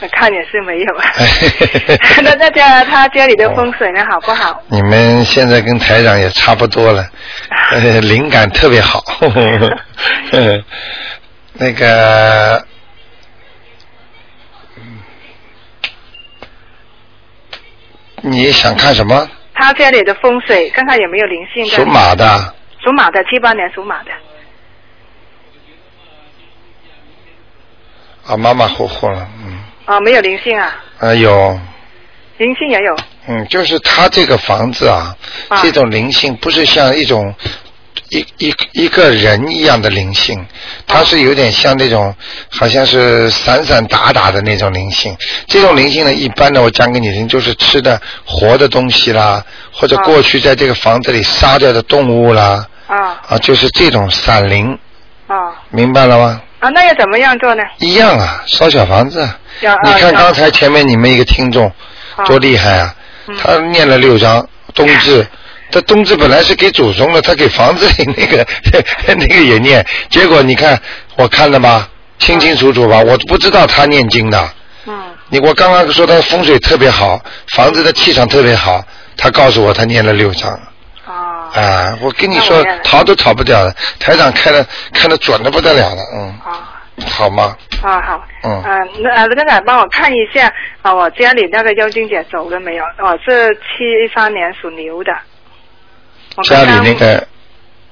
[0.00, 0.86] 我看也是没有。
[2.24, 4.60] 那那家他家里的风水呢，好不好？
[4.66, 7.08] 你们现在跟台长也差不多了，
[8.02, 9.00] 灵感特别好。
[11.52, 12.66] 那个，
[18.22, 19.28] 你想看什么？
[19.54, 21.64] 他家里的风水，看看有没有灵性。
[21.66, 22.54] 属马的。
[22.82, 24.10] 属马的，七八年属马的。
[28.26, 29.58] 啊，马马虎虎了，嗯。
[29.86, 30.82] 啊，没有灵性啊。
[30.98, 31.58] 啊，有。
[32.36, 32.96] 灵性也有。
[33.28, 35.16] 嗯，就是他这个房子啊，
[35.62, 37.32] 这种灵性不是像一种
[38.14, 40.46] 一一一个人一样的灵性，
[40.86, 42.14] 它是有点像那种
[42.48, 45.16] 好像是散散打打的那种灵性。
[45.48, 52.66] 这种灵性呢，一般的我讲给你听，就是吃的活的东西啦，或者过去在这个房子里杀掉的动物啦。
[52.86, 53.20] 啊。
[53.28, 54.78] 啊，就是这种散灵。
[55.26, 55.36] 啊。
[55.70, 56.40] 明白了吗？
[56.60, 57.62] 啊，那要怎么样做呢？
[57.78, 59.28] 一样啊，烧小房子。
[59.60, 61.70] 你看刚才前面你们一个听众
[62.26, 62.94] 多厉害啊！
[63.40, 65.26] 他念了六章冬至，
[65.74, 68.46] 他冬至本来是给祖宗的，他给房子里那个
[69.18, 70.80] 那个也念，结果你看
[71.16, 71.88] 我看了吗？
[72.20, 74.48] 清清楚楚吧，我不知道他念经的。
[74.86, 74.94] 嗯。
[75.30, 78.80] 你我刚刚说他风水特别好，房子的气场特别好，
[79.16, 80.48] 他告诉我他念了六章。
[81.04, 81.50] 啊。
[81.52, 86.28] 啊，我跟你说逃都逃不掉的，台长看的看的准的不得了了，嗯。
[86.44, 86.70] 啊。
[87.10, 87.56] 好吗？
[87.82, 90.50] 啊好，嗯，啊那卢站长帮我看一下
[90.82, 92.84] 啊，我家里那个妖精姐走了没有？
[92.98, 95.12] 我是七三年属牛的。
[96.42, 97.26] 家里那个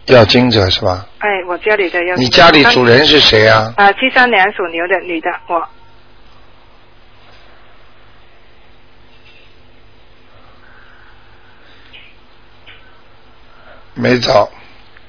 [0.07, 1.07] 要精者是吧？
[1.19, 2.17] 哎，我家里的要。
[2.17, 3.73] 你家里主人是谁啊？
[3.77, 5.63] 啊，七三年属牛的女的，我。
[13.95, 14.51] 没走。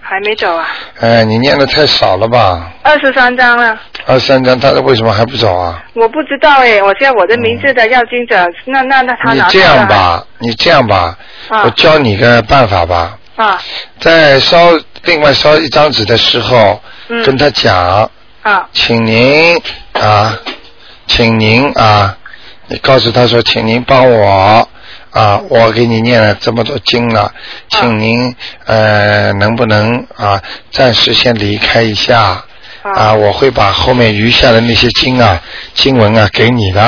[0.05, 0.67] 还没走啊？
[0.99, 2.73] 哎，你念的太少了吧？
[2.83, 3.79] 二十三章了。
[4.05, 5.81] 二十三章，他为什么还不走啊？
[5.93, 11.17] 我不知道哎，我现在我的名字的要经者，那那那他拿你这样吧，你这样吧，
[11.63, 13.17] 我教你个办法吧。
[13.35, 13.61] 啊。
[13.99, 14.71] 在烧
[15.03, 18.09] 另外烧一张纸的时候，嗯跟他讲。
[18.43, 18.69] 啊。
[18.73, 19.61] 请您
[19.93, 20.37] 啊，
[21.07, 22.17] 请您啊，
[22.67, 24.67] 你告诉他说，请您帮我
[25.11, 27.31] 啊，我给你念了这么多经了，
[27.69, 30.41] 请您呃能不能啊
[30.71, 32.43] 暂时先离开一下
[32.91, 33.13] 啊？
[33.13, 35.41] 我会把后面余下的那些经啊
[35.73, 36.81] 经文啊给你的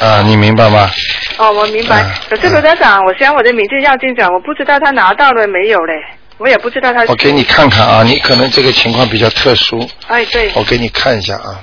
[0.00, 0.90] 啊，你明白吗？
[1.38, 2.04] 哦，我明白。
[2.28, 5.94] 可是罗家长，我想我的名字要进展，我不知道他拿到了没有嘞，
[6.38, 7.04] 我也不知道他。
[7.06, 9.88] 我给你看看啊，你可能这个情况比较特殊。
[10.08, 10.50] 哎，对。
[10.54, 11.60] 我给你看一下啊，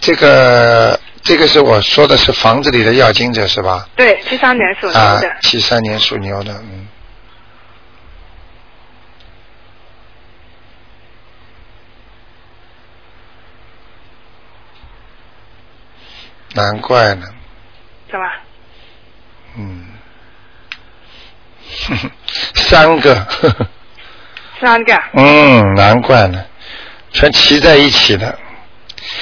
[0.00, 0.98] 这个。
[1.22, 3.86] 这个是我说的是房子里的要金者是吧？
[3.94, 4.98] 对，七三年属牛的。
[4.98, 6.86] 啊，七三年属牛的，嗯。
[16.54, 17.26] 难怪呢。
[18.10, 18.26] 怎么？
[19.56, 19.86] 嗯。
[22.54, 23.26] 三个。
[24.60, 24.94] 三个。
[25.14, 26.44] 嗯，难怪呢，
[27.12, 28.38] 全骑在一起的。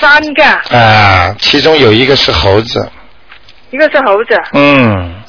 [0.00, 0.44] 三个
[0.76, 2.90] 啊，其中有一个是猴子，
[3.70, 5.22] 一个是猴子，嗯，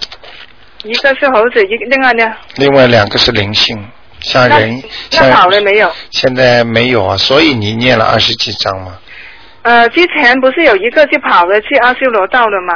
[0.84, 2.26] 一个是猴子，一另外呢？
[2.56, 3.88] 另外两个是灵性，
[4.22, 4.82] 像人，
[5.12, 5.92] 那好了没有？
[6.10, 8.98] 现在没有啊，所以你念了二十几章吗？
[9.70, 12.74] 呃，之前不是有一个就跑了去阿修罗道了吗？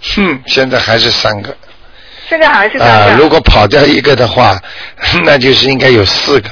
[0.00, 1.54] 哼，现在还是三个。
[2.26, 3.12] 现在还是三个。
[3.12, 4.58] 啊，如果跑掉一个的话，
[5.26, 6.48] 那就是应该有四个。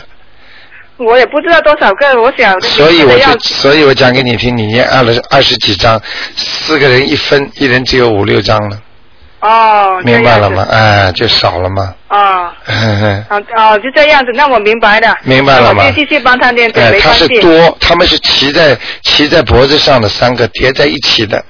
[0.98, 2.60] 我也不知道多少个，我想。
[2.60, 5.98] 所以我就，所以我讲给你听，你念二了二十几张，
[6.36, 8.78] 四个人一分，一人只有五六张了。
[9.42, 10.00] 哦。
[10.02, 10.66] 明白了吗？
[10.70, 11.94] 哎，就少了吗？
[12.08, 12.50] 哦。
[13.28, 15.14] 好哦，就这样子，那我明白了。
[15.24, 15.84] 明白了吗？
[15.94, 21.44] 继续帮他念，哎，他是多，他们是骑在骑在脖子上的三个叠在一起的。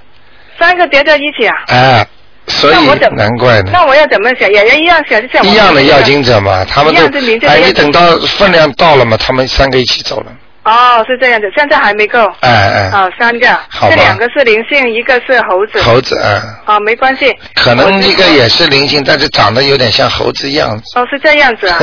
[0.59, 1.55] 三个叠在一起啊？
[1.69, 2.07] 哎。
[2.49, 2.75] 所以
[3.13, 3.71] 难怪呢。
[3.73, 4.51] 那我要怎么想？
[4.53, 7.01] 也一样想，像一样的要经者嘛，他们都
[7.47, 10.27] 哎，你等到分量到了嘛，他们三个一起走了。
[10.65, 12.19] 哦，是这样子，现在还没够。
[12.41, 12.91] 哎哎。
[12.91, 13.49] 好，三个。
[13.69, 15.81] 好这两个是灵性，一个是猴子。
[15.83, 16.43] 猴子啊。
[16.65, 17.33] 啊，没关系。
[17.57, 20.85] 可能一个也是灵性，但是长得有点像猴子样子。
[20.99, 21.79] 哦，是这样子啊。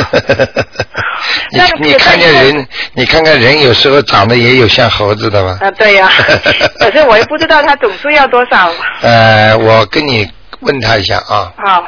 [1.52, 5.58] 你你看见人，你看看人，有时候长得也有像猴子的吧？
[5.62, 6.10] 啊，对呀。
[6.80, 8.72] 可是我也不知道他总数要多少。
[9.02, 10.30] 呃，我跟你。
[10.62, 11.54] 问他一下啊。
[11.56, 11.86] 好。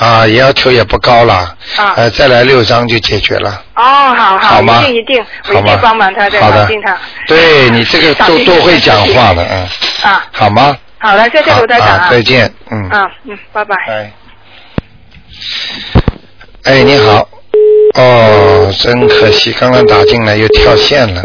[0.00, 1.34] 啊，要求也不高了。
[1.76, 1.92] 啊。
[1.96, 3.62] 呃，再来六张就解决了。
[3.74, 3.82] 哦，
[4.16, 6.96] 好好，一定一定，我一定帮忙他，再帮进他。
[7.26, 9.68] 对你这个都都会讲话的，嗯。
[10.10, 10.24] 啊。
[10.32, 10.74] 好吗？
[10.98, 12.08] 好了，谢谢卢台长啊。
[12.10, 12.88] 再见，嗯。
[12.88, 13.76] 啊，嗯，拜拜。
[13.88, 14.12] 哎。
[16.64, 17.28] 哎，你好。
[17.94, 21.20] 哦，真可惜，刚刚打进来又跳线了。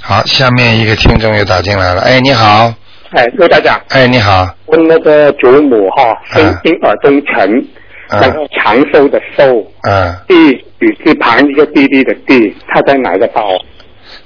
[0.00, 2.02] 好，下面一个听众又打进来了。
[2.02, 2.74] 哎，你好。
[3.10, 3.80] 哎，陆大长。
[3.90, 4.46] 哎，你好。
[4.66, 7.68] 问那个祖母哈，姓丁尔东陈，
[8.10, 9.44] 那个长寿的寿。
[9.82, 10.14] 嗯。
[10.26, 10.34] 弟
[10.80, 13.48] 雨字旁一个弟弟的弟，他在哪个道？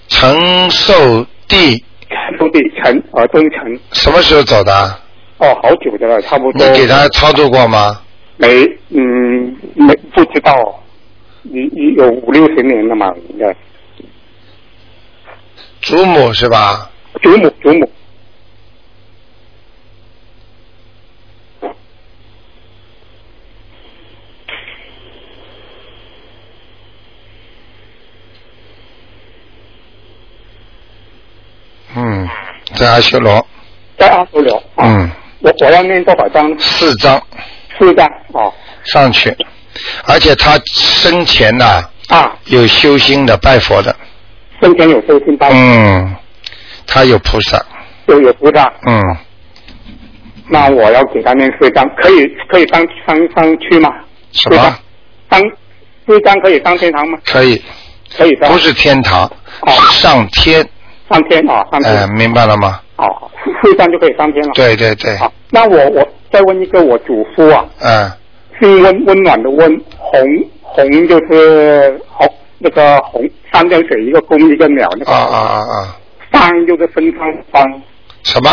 [0.08, 1.84] 长寿弟。
[2.08, 3.78] 陈寿弟，陈尔东陈。
[3.92, 4.72] 什么时候走的？
[5.38, 6.66] 哦，好久的了，差不多。
[6.66, 8.00] 你给他操作过吗？
[8.36, 10.82] 没，嗯，没，不知道。
[11.42, 13.54] 你你有五六十年了嘛，应该。
[15.80, 16.90] 祖母是吧？
[17.22, 17.90] 祖母，祖母。
[31.96, 32.28] 嗯，
[32.74, 33.46] 在阿修罗。
[33.98, 34.62] 在阿修罗。
[34.76, 35.10] 嗯。
[35.40, 36.58] 我我要念多少张？
[36.58, 37.20] 四张。
[37.78, 38.52] 四张哦。
[38.84, 39.34] 上去，
[40.04, 41.82] 而且他生前呐。
[42.08, 42.32] 啊。
[42.46, 43.94] 有修心的，拜佛的。
[44.60, 45.56] 生前有修心拜佛。
[45.56, 46.16] 嗯，
[46.86, 47.64] 他有菩萨。
[48.06, 48.70] 有有菩萨。
[48.86, 49.02] 嗯。
[50.48, 53.88] 那我要给他念四张，可以可以当上上去吗？
[54.32, 54.78] 什么？
[55.28, 55.40] 当
[56.06, 57.18] 四张可以当天堂吗？
[57.24, 57.62] 可以。
[58.16, 58.50] 可以当。
[58.50, 59.30] 不是天堂，
[59.68, 60.68] 是上天。
[61.10, 61.92] 上天啊，上天。
[61.94, 62.80] 哎，明白了吗？
[62.96, 63.04] 哦，
[63.62, 64.52] 四张就可以上天了。
[64.54, 65.16] 对对对。
[65.16, 67.64] 好，那我我再问一个，我祖父啊。
[67.80, 68.10] 嗯。
[68.58, 70.20] 是温温暖的温，红
[70.62, 72.26] 红就是红。
[72.62, 75.96] 那个红三点水一个公一个鸟那个啊啊啊啊，
[76.30, 77.82] 方就是芬芳方，
[78.22, 78.50] 什么？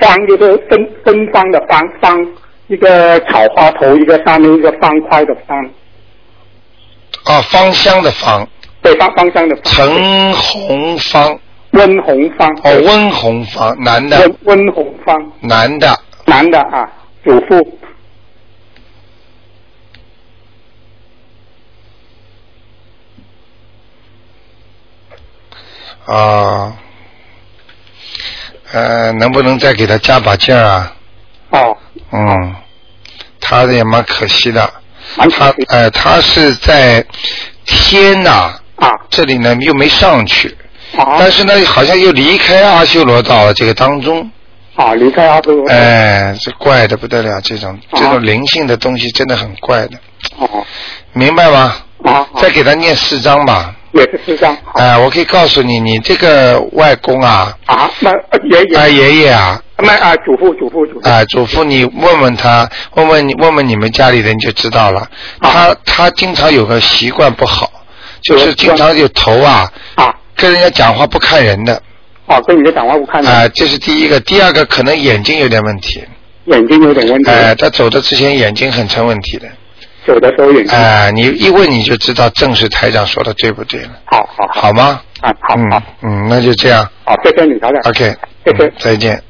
[0.00, 2.26] 方就是芬芬芳的芳芳，
[2.66, 5.56] 一个草花头一个上面一个方块的方。
[7.26, 8.44] 啊，芳香的芳。
[8.88, 9.56] 对，芳芳香的。
[9.64, 11.38] 陈红芳。
[11.72, 12.48] 温红芳。
[12.64, 14.18] 哦，温红芳，男的。
[14.18, 15.32] 温温红芳。
[15.40, 16.00] 男的。
[16.24, 16.88] 男的啊，
[17.22, 17.78] 祖父。
[26.06, 26.74] 啊，
[28.72, 30.96] 呃，能不能再给他加把劲儿啊？
[31.50, 31.76] 哦。
[32.12, 32.54] 嗯，
[33.40, 34.72] 他也蛮可惜的。
[35.16, 37.04] 蛮他，呃，他是在
[37.66, 38.60] 天呐，啊，
[39.10, 40.56] 这里呢又没上去，
[40.96, 44.30] 啊但是呢好像又离开阿修罗道了这个当中。
[44.76, 45.68] 啊，离开阿修罗。
[45.68, 49.98] 哎，这怪的不得了，这种啊这种灵性的东西真的很怪的，
[50.38, 50.64] 哦
[51.12, 51.74] 明白吗？
[52.04, 53.74] 啊，再给他念四章吧。
[53.92, 54.54] 也是四张。
[54.62, 61.08] 好哎，我可以告诉你，你这个外公啊，啊，那呃爷爷，啊爷爷啊，那啊祖父祖父祖父。
[61.08, 65.08] 啊祖父，你问问他，问问你问问你们家里人就知道了。
[65.40, 67.68] 他他经常有个习惯不好，
[68.28, 71.80] 就是经常有头啊，啊跟人家讲话不看人的，
[72.26, 74.20] 哦，跟你的讲话不看人，啊，这是第一个。
[74.20, 76.02] 第二个可能眼睛有点问题，
[76.44, 79.48] 眼睛有点问题，哎，他走的之前眼睛很成问题的，
[80.06, 80.76] 走的时候眼睛。
[80.78, 84.60] 哎，你一问你就知道正是台长说的对不对了，好好好。
[84.62, 85.00] 好吗？
[85.20, 87.80] 啊，好嗯好嗯，那就这样好，谢谢你，台长。
[87.90, 88.04] ，OK，
[88.44, 89.20] 谢谢嗯再见。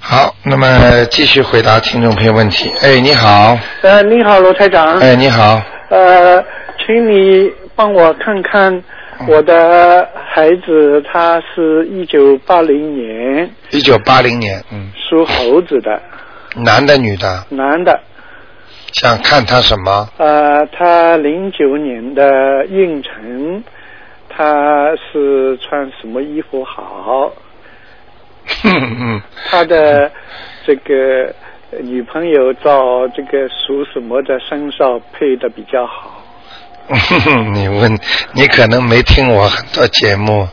[0.00, 2.72] 好，那么继续回答听众朋友问题。
[2.80, 4.98] 哎，你好，呃，你好，罗台长。
[4.98, 5.62] 哎，你好，
[5.92, 6.42] 呃，
[6.78, 8.82] 请你帮我看看
[9.28, 16.00] 我的孩子，他是一九八零年一九八零年，嗯，属猴子的，
[16.56, 18.00] 男的女的，男的。
[18.94, 20.08] 想看他什么？
[20.16, 23.62] 呃，他零九年的运程，
[24.30, 27.30] 他是穿什么衣服好？
[28.64, 30.10] 嗯，他的
[30.66, 31.34] 这个
[31.80, 36.18] 女朋友照这个属什么的生肖配的比较好？
[37.54, 37.98] 你问，
[38.32, 40.46] 你可能没听我很多节目，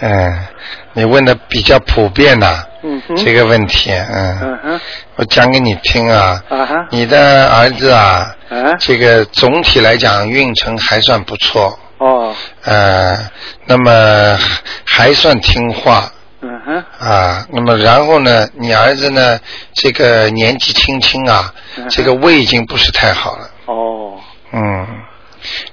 [0.00, 0.46] 嗯，
[0.92, 3.16] 你问的比较普遍呐、嗯哼。
[3.16, 4.80] 这个问题，嗯。
[5.16, 6.86] 我讲给你听啊，啊哈。
[6.90, 8.74] 你的儿子啊，啊。
[8.78, 12.34] 这个总体来讲运程还算不错，哦。
[12.64, 13.18] 呃，
[13.66, 14.38] 那么
[14.84, 16.84] 还算听话嗯哼。
[16.98, 19.38] 啊，那么然后呢，你儿子呢，
[19.72, 23.50] 这个年纪轻轻啊，嗯这个胃已经不是太好了。
[23.66, 24.20] 哦。
[24.52, 24.86] 嗯，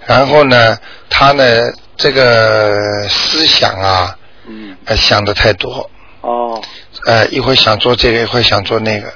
[0.08, 0.78] 然后呢，
[1.10, 1.44] 他呢
[1.98, 4.16] 这个思想啊，
[4.48, 4.78] 嗯。
[4.86, 5.90] 呃想的太多，
[6.22, 6.62] 哦。
[7.06, 9.12] 呃一会儿想做这个，一会儿想做那个。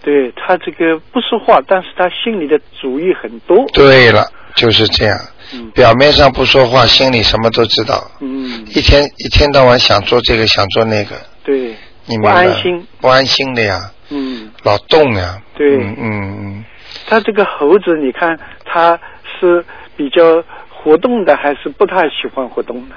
[0.00, 3.66] 对他这个不说话，但是他心里的主意很多。
[3.74, 5.18] 对了，就是这样。
[5.52, 8.10] 嗯表面上不说话，心里什么都知道。
[8.20, 8.64] 嗯。
[8.68, 11.74] 一天一天到晚想做这个，想做那个，对。
[12.06, 12.26] 你不？
[12.26, 12.86] 安心。
[13.00, 14.50] 不安心的呀，嗯。
[14.62, 15.40] 老动呀。
[15.56, 16.64] 对嗯嗯嗯，
[17.06, 18.98] 他这个猴子，你看他
[19.40, 19.64] 是
[19.96, 22.94] 比较活动的，还是不太喜欢活动的？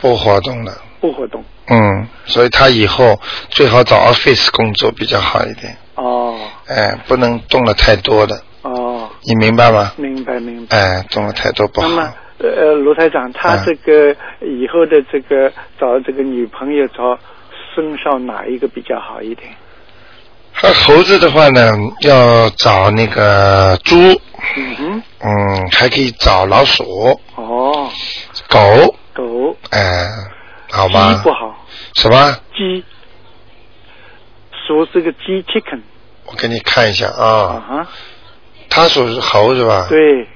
[0.00, 0.72] 不活动的。
[1.00, 1.44] 不活动。
[1.68, 5.76] 嗯，所以他以后最好找 office 工作比较好一点。
[5.94, 6.38] 哦
[6.68, 8.40] 哎，不能动的太多的，哦，
[9.24, 9.92] 你明白吗？
[9.96, 10.76] 明白明白。
[10.76, 12.14] 哎，动了太多不好那么。
[12.40, 17.18] 呃，卢台长，他嗯这个以后的这个找这个女朋友找
[17.74, 19.50] 身上哪一个比较好一点？
[20.54, 23.96] 和猴子的话呢，要找那个猪，
[24.56, 26.84] 嗯哼，嗯，还可以找老鼠、
[27.36, 27.88] 哦，
[28.48, 30.06] 狗，狗，哎，
[30.70, 31.30] 好鸡吧不？
[31.32, 31.54] 好，
[31.94, 32.36] 什么？
[32.56, 32.84] 鸡，
[34.66, 35.80] 说这个鸡 chicken
[36.26, 37.88] 我给你看一下啊啊，哈，
[38.68, 39.86] 他属是猴是吧？。
[39.88, 40.26] 对，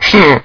[0.00, 0.40] 哼，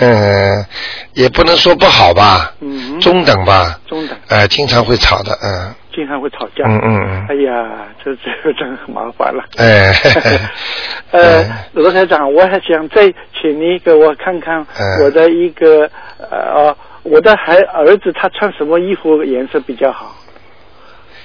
[0.00, 0.66] 嗯，
[1.14, 6.64] 也不能说不好吧，嗯，中等吧，中等，呃，经常会吵的，嗯，经常会吵架。
[6.66, 9.44] 嗯嗯嗯哎呀，这这个真很麻烦了。
[9.58, 9.92] 哎，
[11.10, 15.90] 呃嗯，罗台长，我还想再请你给我看看嗯我的一个
[16.30, 20.14] 呃，哦我的孩儿子他穿什么衣服颜色比较好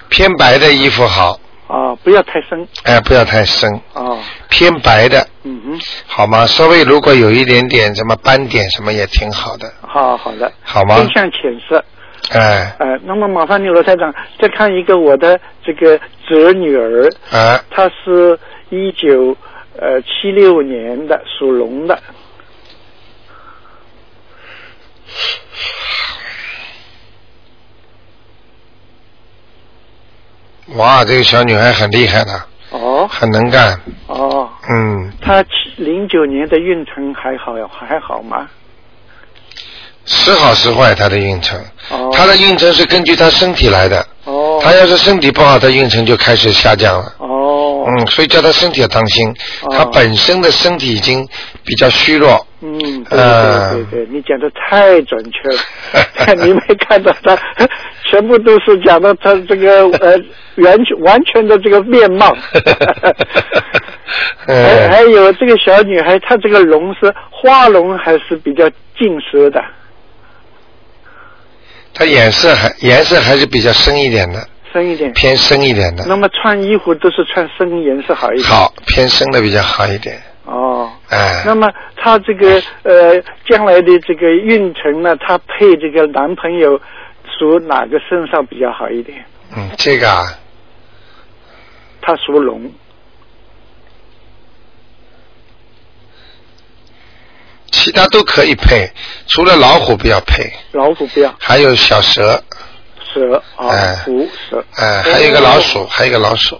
[0.10, 1.95] 偏白的衣服好，啊？
[2.03, 4.17] 不要太深哎，不要太深，啊。
[4.49, 6.45] 偏白的，嗯哼，好吗？
[6.47, 10.95] 稍微如果有一点点什么斑点什么也挺好的，好好的，好吗？
[10.95, 11.84] 偏向浅色。
[12.32, 18.38] 哎，呃，那么麻烦你罗台长再看一个我的这个侄女儿，啊，她是
[18.69, 19.36] 一九
[19.80, 22.01] 呃七六年的，属龙的。
[30.75, 32.34] 哇，这个小女孩很厉害的，
[32.71, 33.08] 哦。
[33.10, 35.44] 很能干，哦，嗯，她
[35.77, 38.48] 零九年的运程还好还好吗？
[40.06, 47.13] 时好时坏，她的运程，哦，她的运程是根据她身体来的，哦，她要是身体不好，她运程就开始下降了。
[47.19, 49.29] 哦，嗯，所以叫她身体要当心，
[49.63, 49.75] 哦。
[49.77, 51.27] 她本身的身体已经
[51.65, 52.46] 比较虚弱。
[52.60, 57.37] 嗯，对呃对对对，你讲的太准确了，你没看到他，
[58.10, 60.17] 全部都是讲到他这个呃
[60.58, 62.35] 完全完全的这个面貌。
[64.47, 69.62] 还还有这个小女孩，她这个龙是花龙还是比较近色的？
[71.93, 75.12] 她颜色还颜色还是比较深一点的，深一点。
[75.13, 76.05] 偏深一点的。
[76.08, 78.47] 那么穿衣服都是穿深颜色好一点。
[78.47, 80.19] 好，偏深的比较好一点。
[81.10, 81.43] 哎。
[81.45, 86.79] 那么她这个呃将来的这个运程呢，她配这个男朋友
[87.37, 89.25] 属哪个身上比较好一点？
[89.55, 90.25] 嗯，这个啊，
[92.01, 92.71] 她属龙。
[97.71, 98.91] 其他都可以配，
[99.27, 100.51] 除了老虎不要配。
[100.73, 101.33] 老虎不要。
[101.39, 102.43] 还有小蛇。
[103.13, 103.67] 蛇啊，
[104.03, 104.65] 虎蛇。
[104.75, 106.60] 哎，还有一个老鼠，还有一个老鼠。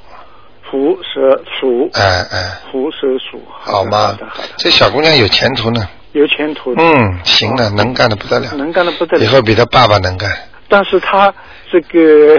[0.70, 1.90] 虎蛇鼠。
[1.94, 2.52] 哎哎。
[2.72, 3.42] 虎蛇鼠。
[3.60, 4.18] 好吗？
[4.58, 5.88] 这小姑娘有前途呢。
[6.14, 6.74] 有前途。
[6.78, 8.52] 嗯，行了，能干的不得了。
[8.54, 9.24] 能干的不得了。
[9.24, 10.30] 以后比她爸爸能干。
[10.68, 11.34] 但是她
[11.72, 12.38] 这个，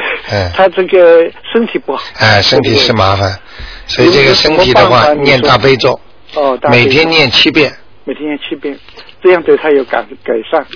[0.54, 2.02] 她这个身体不好。
[2.18, 3.38] 哎，身体是麻烦，
[3.86, 5.98] 所以这个身体的话，念大悲咒。
[6.34, 7.72] 哦，每天念七遍。
[8.04, 8.78] 每天念七遍，
[9.22, 10.66] 这样对她有改改善。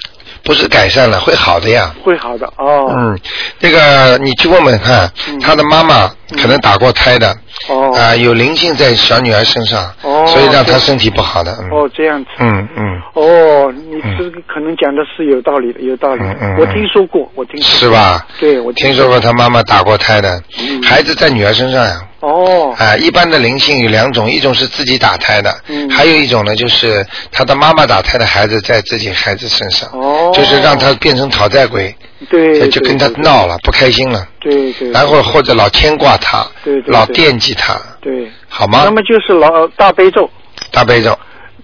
[0.44, 1.94] 不是改善了，会好的呀。
[2.02, 2.92] 会好的哦。
[2.94, 3.18] 嗯，
[3.60, 6.08] 那个你去问问看，他的妈妈
[6.40, 7.34] 可能打过胎的。
[7.68, 7.94] 哦。
[7.96, 9.92] 啊，有灵性在小女儿身上。
[10.02, 10.26] 哦。
[10.26, 11.52] 所以让她身体不好的。
[11.70, 12.30] 哦，这样子。
[12.38, 13.00] 嗯嗯。
[13.14, 16.22] 哦，你这个可能讲的是有道理的，有道理。
[16.22, 16.56] 嗯嗯。
[16.58, 17.78] 我听说过，我听说过。
[17.78, 18.26] 是吧？
[18.40, 20.42] 对，我听说过她妈妈打过胎的，
[20.82, 22.00] 孩子在女儿身上呀。
[22.20, 22.74] 哦。
[22.78, 25.90] 啊，一般的灵性有两种，一种是自己打胎的，嗯。
[25.90, 29.88] 还有一种呢，就是他的妈妈打胎的孩子在自己孩子身上。
[29.92, 30.32] 哦。
[30.34, 31.94] 就是让他变成讨债鬼。
[32.28, 32.68] 对。
[32.68, 34.26] 就跟他闹了，不开心了。
[34.40, 34.90] 对对。
[34.90, 36.46] 然后或者老牵挂他。
[36.64, 36.92] 对对。
[36.92, 37.80] 老惦记他。
[38.00, 38.30] 对。
[38.48, 38.82] 好吗？
[38.84, 40.28] 那么就是老大悲咒。
[40.70, 41.18] 大悲咒。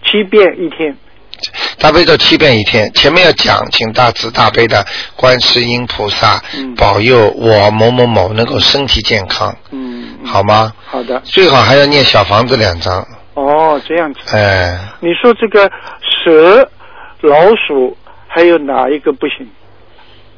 [0.04, 0.96] 七遍一天。
[1.78, 4.84] 大悲咒七遍一天，前面要讲，请大慈大悲的
[5.14, 6.42] 观世音菩萨
[6.76, 9.56] 保佑我某某某能够身体健康。
[9.70, 10.18] 嗯。
[10.24, 10.72] 好吗？
[10.86, 11.20] 好的。
[11.20, 13.06] 最好还要念小房子两张。
[13.34, 14.20] 哦，这样子。
[14.36, 14.76] 哎。
[14.98, 15.70] 你说这个
[16.24, 16.68] 蛇、
[17.20, 17.96] 老鼠
[18.26, 19.48] 还有哪一个不行？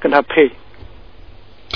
[0.01, 0.51] 跟他配。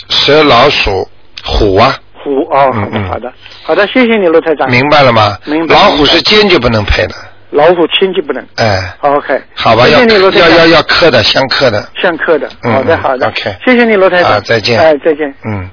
[0.09, 1.09] 蛇、老鼠、
[1.45, 1.97] 虎啊。
[2.25, 3.33] 虎哦，好的，好的，
[3.65, 4.69] 好的，谢谢你，罗台长。
[4.71, 5.37] 明白了吗？
[5.45, 5.75] 明白。
[5.75, 7.15] 老虎是坚决不能配的。
[7.51, 8.45] 老虎亲戚不能。
[8.57, 8.97] 哎。
[9.01, 9.41] OK。
[9.55, 10.51] 好吧，谢谢你罗台长。
[10.51, 11.87] 要要要刻的，相克的。
[12.01, 12.49] 相克的。
[12.63, 13.29] 好的，好的。
[13.29, 13.55] OK。
[13.65, 14.33] 谢谢你，罗台长。
[14.33, 14.81] 啊，再见。
[14.81, 15.33] 哎，再见。
[15.45, 15.69] 嗯。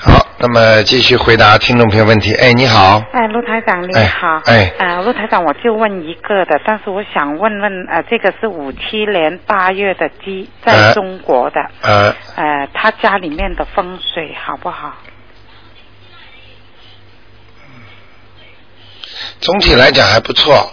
[0.00, 2.32] 好，那么继续回答听众朋友问题。
[2.34, 3.02] 哎，你好。
[3.12, 4.40] 哎，陆台长你好。
[4.44, 4.72] 哎。
[4.78, 11.60] 呃，陆台长，我就问一个的，但是我想问问，呃，这个是五七年八月的鸡，在中国的。
[11.82, 12.14] 呃。
[12.36, 14.94] 呃，他家里面的风水好不好？
[19.40, 20.72] 总体来讲还不错，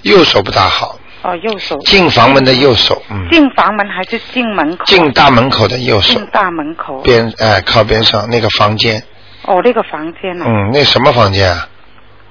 [0.00, 0.98] 右手不大好。
[1.22, 1.78] 哦，右手。
[1.84, 3.28] 进房门的右手，嗯。
[3.30, 4.84] 进房门还是进门口？
[4.86, 6.14] 进大门口的右手。
[6.14, 7.00] 进大门口。
[7.02, 9.02] 边哎，靠边上那个房间。
[9.44, 10.44] 哦，那个房间呢？
[10.46, 11.68] 嗯，那什么房间啊？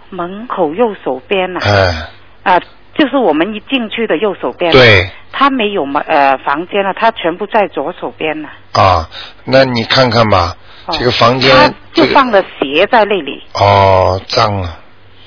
[0.09, 1.59] 门口右手边呢？
[1.63, 2.09] 哎。
[2.43, 2.59] 啊，
[2.97, 4.71] 就是我们一进去的右手边。
[4.71, 5.09] 对。
[5.31, 8.49] 他没有门呃房间了，他全部在左手边呢。
[8.73, 9.09] 啊，
[9.45, 10.55] 那你看看吧，
[10.91, 11.49] 这个房间。
[11.55, 13.41] 他就放了鞋在那里。
[13.53, 14.77] 哦，脏了。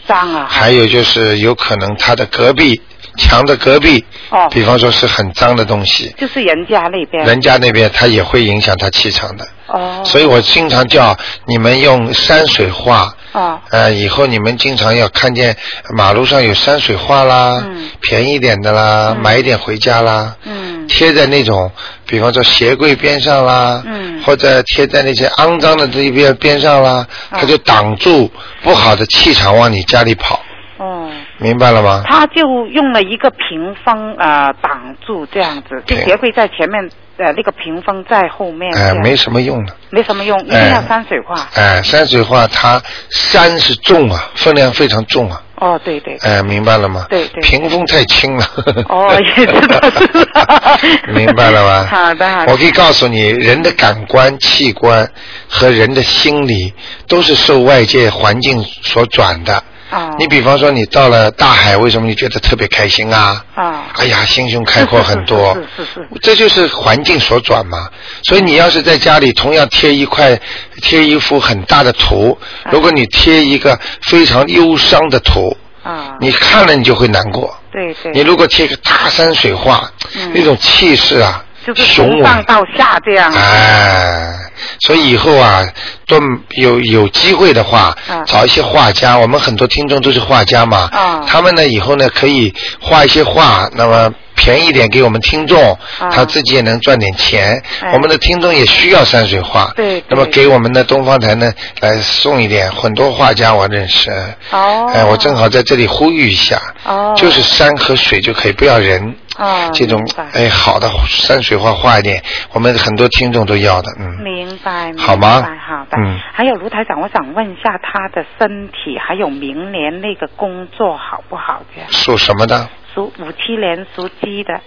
[0.07, 0.47] 脏啊！
[0.51, 2.79] 还有就是有可能他的隔壁
[3.17, 9.47] 墙的隔壁，哦，比方说是很脏的东西，就是人家那边，人家那边它也会影响他气场的。
[9.67, 13.15] 哦，所以我经常叫你们用山水画。
[13.33, 15.57] 哦，呃，以后你们经常要看见
[15.97, 21.69] 马路上有山水画啦，嗯，便宜点的啦，嗯、买一点回家啦，嗯，贴在那种，
[22.07, 28.31] 比方说鞋柜边上啦，嗯，或者贴在那些肮脏的这一边边上啦，哦、它就挡住
[28.63, 30.41] 不好的气场往你家里跑。
[30.79, 31.09] 哦，
[31.39, 32.03] 明白了吗？
[32.07, 38.73] 他就用了一个屏风呃挡住这样子，就鞋柜在前面，呃那个屏风在后面。
[38.77, 39.75] 哎，没什么用的。
[39.91, 41.49] 没什么用，一定要山水画。
[41.55, 45.41] 哎，山水画它山是重啊，分量非常重啊。
[45.61, 46.17] 哦，对对。
[46.23, 47.07] 哎，明白了吗？
[47.09, 47.41] 对对。
[47.41, 48.45] 屏风太轻了。
[48.89, 51.13] 哦， 也知道是。
[51.15, 51.87] 明白了吗？
[51.89, 52.51] 好的好的。
[52.53, 55.09] 我可以告诉你，人的感官器官
[55.49, 56.75] 和人的心理
[57.07, 59.63] 都是受外界环境所转的。
[59.95, 63.45] 啊、你比方说，你到了大海，为什么你觉得特别开心啊？
[63.55, 63.85] 啊！
[63.97, 65.55] 哎呀，心胸开阔很多。
[65.77, 66.09] 是是是是。
[66.21, 67.89] 这就是环境所转嘛。
[68.25, 70.37] 所以你要是在家里同样贴一块、
[70.83, 72.37] 贴一幅很大的图，
[72.73, 77.57] 如果你贴一个非常忧伤的图，啊，你看了你就会难过。
[77.71, 78.13] 对对。
[78.13, 81.45] 你如果贴个大山水画，嗯、那种气势啊。
[81.67, 83.33] 就是从上到下这样。
[83.33, 84.35] 哎，
[84.81, 85.63] 所以以后啊，
[86.07, 86.21] 都
[86.57, 95.61] 有有机会的话，啊、找一些画家，我们很多听众都是画家嘛，啊、他们呢以后呢可以画一些画，那么便宜点给我们听众，
[95.99, 97.63] 啊他自己也能赚点钱。
[97.81, 104.11] 哎我们的听众也需要山水画，对对那么给我们的东方台呢来送一点，很多画家我认识，
[104.51, 109.17] 哦，哎，我正好在这里呼吁一下，哦，就是山和水就可以，不要人。
[109.37, 110.01] 哦，这种
[110.33, 112.23] 哎好的山水画画一点，
[112.53, 114.23] 我们很多听众都要的，嗯。
[114.23, 115.99] 明白，明白好吗好的。
[115.99, 121.63] 嗯还有卢台长，我想问一下他的身体，还有明年那个工作好不好？
[121.75, 122.69] 这样，属什么的？
[122.95, 124.61] 属五七年属鸡的，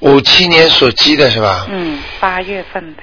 [0.00, 1.66] 五七年属鸡的是吧？
[1.70, 3.02] 嗯，八月份的，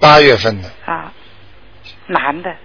[0.00, 1.12] 八月份的，啊，
[2.08, 2.56] 男的，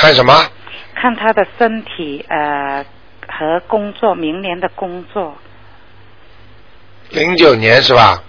[0.00, 0.32] 看什么？
[0.94, 2.84] 看他的身体呃
[3.26, 5.36] 和工作，明年的工作，
[7.10, 8.22] 零九年是吧？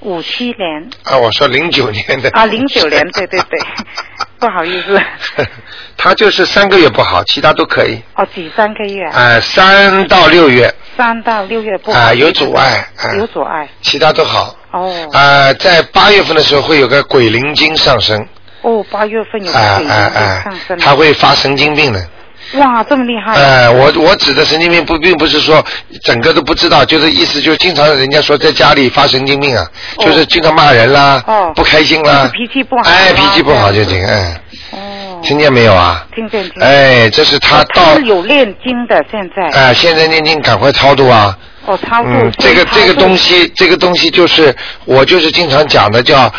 [0.00, 0.88] 五七年。
[1.04, 2.30] 啊，我说零九年的。
[2.30, 3.60] 啊，零九年，对对对，
[4.38, 5.00] 不好意思，
[5.96, 8.00] 他就是三个月不好，其他都可以。
[8.14, 10.72] 哦，几三个月，呃，三到六月。
[10.96, 14.56] 三到六月不好，啊、有阻碍，啊、有阻碍，其他都好。
[14.70, 15.08] 哦。
[15.12, 18.26] 啊、在八月份的时候会有个鬼灵精上升，
[18.66, 22.04] 哦，八月份有啊鬼灵啊啊上升，，他会发神经病的。
[22.54, 25.64] 哇，这么厉害、呃，我我指的神经病不并不是说
[26.02, 29.64] 整个都不知道，就是意思就是经常人家说在家里发神经病啊，
[30.00, 34.40] 就是经常骂人啦，哦不开心啦，脾气不好哎，啊脾气不好就这个，哎，
[35.22, 36.04] 听见没有啊？
[36.14, 36.62] 听见听见。
[36.68, 39.48] 哎，这是他到他是有念经的，现在。
[39.56, 41.36] 哎，现在念经赶快超度啊！
[41.66, 42.08] 哦，超度。
[42.10, 43.16] 嗯，这个这个东。
[43.16, 44.54] 西，这个东西就是
[44.84, 46.32] 我就是经常讲的叫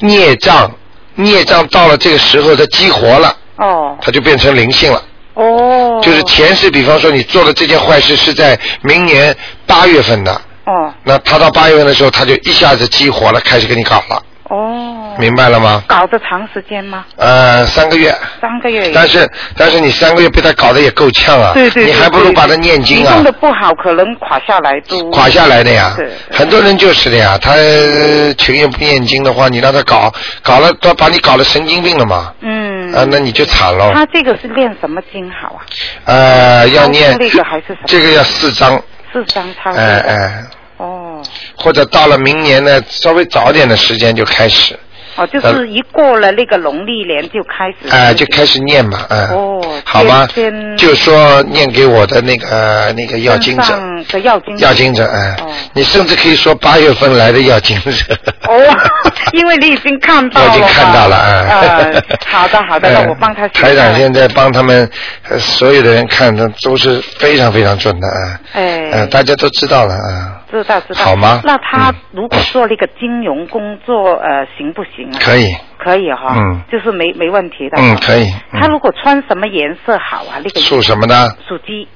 [0.00, 0.70] 孽障，
[1.18, 5.02] 孽障到了这个时候它激活了，哦它就变成灵性了。
[5.34, 6.00] 哦。
[6.02, 10.32] 就是前世，比方说你做的这件坏事是在明年八月份的，
[10.64, 15.14] 哦那他到八月份的时候，他就一下子激活了，开始给你搞了，哦。
[15.18, 15.82] 明白了吗？
[15.86, 17.04] 搞得长时间吗？
[17.16, 18.90] 呃，三个月，三个月。
[18.94, 25.10] 但是但是你三个月被他搞得也够呛啊，对对对你还不如把他念经啊你弄，得不好，可能垮下来都。
[25.10, 26.10] 垮下来的呀对。
[26.30, 32.68] 很多人就是的呀，他呃情愿不念经的话，你让他搞，搞了他把你搞了神经病了嘛，嗯。
[32.94, 33.92] 啊，那你就惨了。
[33.92, 35.60] 他这个是念什么经好啊？
[36.04, 38.80] 呃，要念超度那个还是什么这个要四张，
[39.12, 39.78] 四张超度。
[39.78, 40.42] 哎哎，
[41.18, 41.22] 哦
[41.56, 44.78] 或者到了明年呢，稍微早点的时间就开始，
[45.16, 47.88] 哦，就是一过了那个农历年就开始。
[47.90, 49.60] 哎、就开始念嘛，嗯，哦。
[49.84, 50.50] 好吗先？
[50.52, 53.74] 先就说念给我的那个那个要经者，
[54.22, 54.66] 要经者。
[54.66, 57.90] 要经者，哎、哦你甚至可以说八月份来的要经者。
[58.46, 58.76] 哦，
[59.38, 60.48] 因为你已经看到了。
[60.50, 61.48] 我已经看到了啊。
[61.50, 64.88] 呃好的好的，那我帮他台长现在帮他们
[65.28, 68.40] 呃所有的人看的都是非常非常准的啊。
[68.52, 70.34] 哎呃，大家都知道了啊。
[70.50, 71.04] 知道知道。
[71.04, 75.18] 好吗那他如果做那个金融工作，呃，行不行啊？
[75.20, 75.54] 可以。
[75.78, 76.34] 可以哈。
[76.36, 77.76] 嗯就是没没问题的。
[77.78, 78.24] 嗯，可以。
[78.52, 80.40] 嗯他如果穿什么颜色好啊？
[80.44, 81.28] 那个属什么呢？
[81.48, 81.86] 属鸡，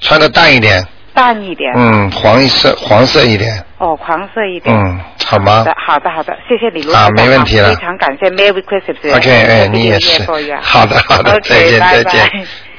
[0.00, 0.82] 穿的淡一点，
[1.20, 1.70] 淡一点。
[1.76, 4.74] 嗯，黄色黄色一点，哦，黄色一点。
[4.74, 9.14] 嗯，好吗好的，好的，谢谢你，卢啊没问题了非常感谢，Merry Christmas。
[9.14, 10.22] ？OK，哎，你也是。
[10.62, 12.30] 好的，好的，再见，再见。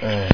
[0.01, 0.27] 嗯。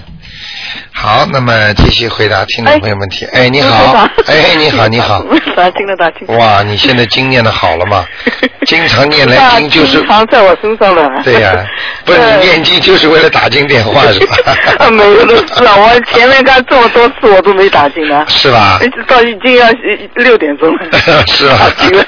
[0.92, 3.26] 好，那么继续回答听众朋友问题。
[3.34, 5.24] 哎，你好，哎，你好， 你好。
[5.56, 6.28] 打听得打听。
[6.38, 8.06] 哇，你现在经念的好了吗？
[8.66, 11.10] 经常念来经就是经常在我身上了。
[11.24, 11.66] 对呀、
[12.04, 14.36] 不是你念经就是为了打进电话是吧？
[14.80, 15.76] 啊，没有的事啊！
[15.78, 18.26] 我前面干这么多次，我都没打进呢。
[18.28, 19.68] 是吧一直到已经要
[20.16, 20.80] 六点钟了。
[21.28, 22.06] 是吧打进来。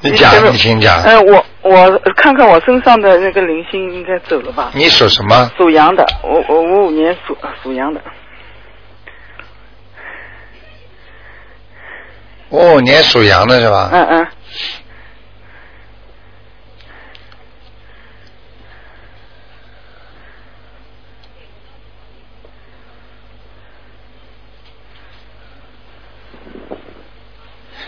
[0.00, 1.02] 你讲，你请讲。
[1.02, 4.70] 嗯，我我看看我身上的那个灵性应该走了吧？
[4.74, 5.50] 你属什么？
[5.56, 8.00] 属羊的，我我五五年属属羊的。
[12.50, 13.90] 五五，年属羊的是吧？
[13.92, 14.26] 嗯嗯。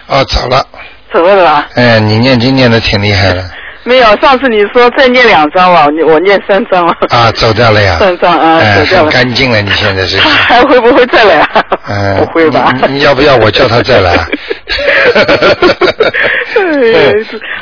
[0.09, 0.67] 哦，走了。
[1.13, 1.67] 走了？
[1.75, 3.43] 哎，你念经念的挺厉害的
[3.83, 6.95] 没有，上次你说再念两张吧，我我念三张了。
[7.09, 7.97] 啊，走掉了呀。
[7.99, 9.11] 三张啊，走掉了。
[9.11, 10.19] 干净了，你现在是。
[10.19, 11.65] 他还会不会再来啊？
[11.89, 14.13] 嗯，不会吧你你要不要我叫他再来？
[16.61, 17.13] 哎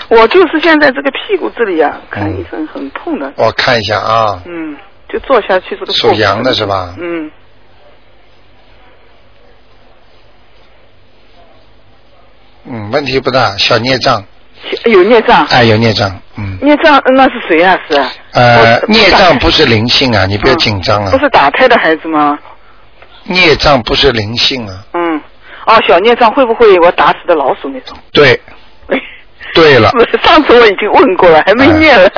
[0.08, 3.32] 我就是现在这个屁股这里啊，看医生很痛的。
[3.36, 4.76] 我看一下啊，嗯，
[5.08, 5.92] 就坐下去这个。
[5.92, 6.94] 属羊的是吧？
[7.00, 7.30] 嗯。
[12.70, 14.22] 嗯，问题不大，小孽障。
[14.84, 15.46] 有孽障。
[15.46, 16.58] 哎，有孽障，嗯。
[16.60, 17.78] 孽障那是谁啊？
[17.88, 18.10] 是啊。
[18.32, 21.10] 呃，孽障不是灵性啊，你不要紧张啊。
[21.10, 22.38] 不是打胎的孩子吗？
[23.24, 24.84] 孽障不是灵性啊。
[24.94, 25.20] 嗯。
[25.66, 27.96] 哦，小孽障会不会我打死的老鼠那种？
[28.12, 28.40] 对。
[29.54, 29.90] 对了。
[30.22, 32.08] 上次我已经问过了，还没念了，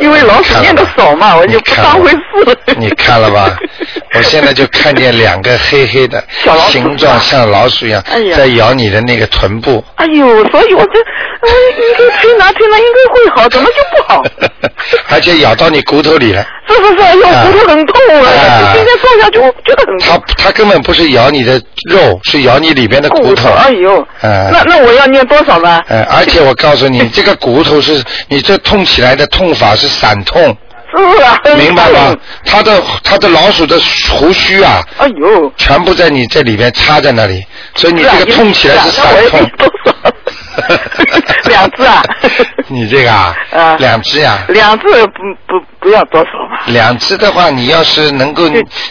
[0.00, 2.54] 因为老鼠念的少嘛，我就不当回事了。
[2.76, 3.56] 你看了吧？
[4.14, 6.22] 我现在就看见两个黑黑的，
[6.68, 8.02] 形状像老鼠一样，
[8.36, 9.84] 在咬你的那个臀部。
[9.96, 14.24] 哎呦，所以我这，应该推拿推拿应该会好，怎么就不好？
[15.08, 16.44] 而且咬到你骨头里了。
[16.66, 18.72] 是是是，咬骨头很痛啊！
[18.74, 20.22] 现在坐下就觉得很痛。
[20.36, 23.50] 它它根本不是咬你的肉，是咬你里边的骨头。
[23.50, 25.82] 哎呦，那那我要念多少呢？
[25.88, 30.56] 嗯，而且我告诉你，这个骨头是你这痛起来的痛法是散痛。
[30.96, 31.38] 是啊。
[31.56, 32.16] 明白吗？
[32.44, 33.78] 他的他的老鼠的
[34.08, 39.50] 胡须啊，哎呦，全部在你这里边插在那里，所以你这个痛起来是闪痛。
[41.48, 42.02] 两只啊？
[42.68, 43.34] 你这个啊？
[43.52, 44.38] 啊，两只呀。
[44.48, 46.60] 两只不不不要多少嘛。
[46.66, 48.48] 两只的话，你要是能够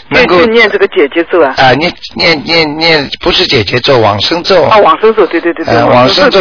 [0.09, 1.53] 能够念这个姐姐咒啊。
[1.57, 4.63] 啊，念念念念，不是姐姐咒，往生咒。
[4.63, 5.83] 啊，往生咒，对对对对。
[5.83, 6.39] 往生咒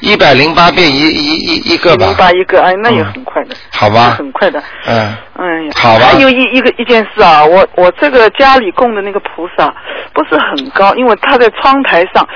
[0.00, 2.06] 一百零八遍一一一一个吧。
[2.06, 3.56] 零八一个，哎，那也很快的。
[3.72, 4.14] 好吧。
[4.18, 4.62] 很快的。
[4.86, 4.96] 嗯。
[5.36, 5.72] 哎呀。
[5.74, 6.06] 好吧。
[6.12, 9.72] 还有一一个一件事啊，我我这个家里供的那个菩萨
[10.14, 12.26] 不是很高，因为他在窗台上。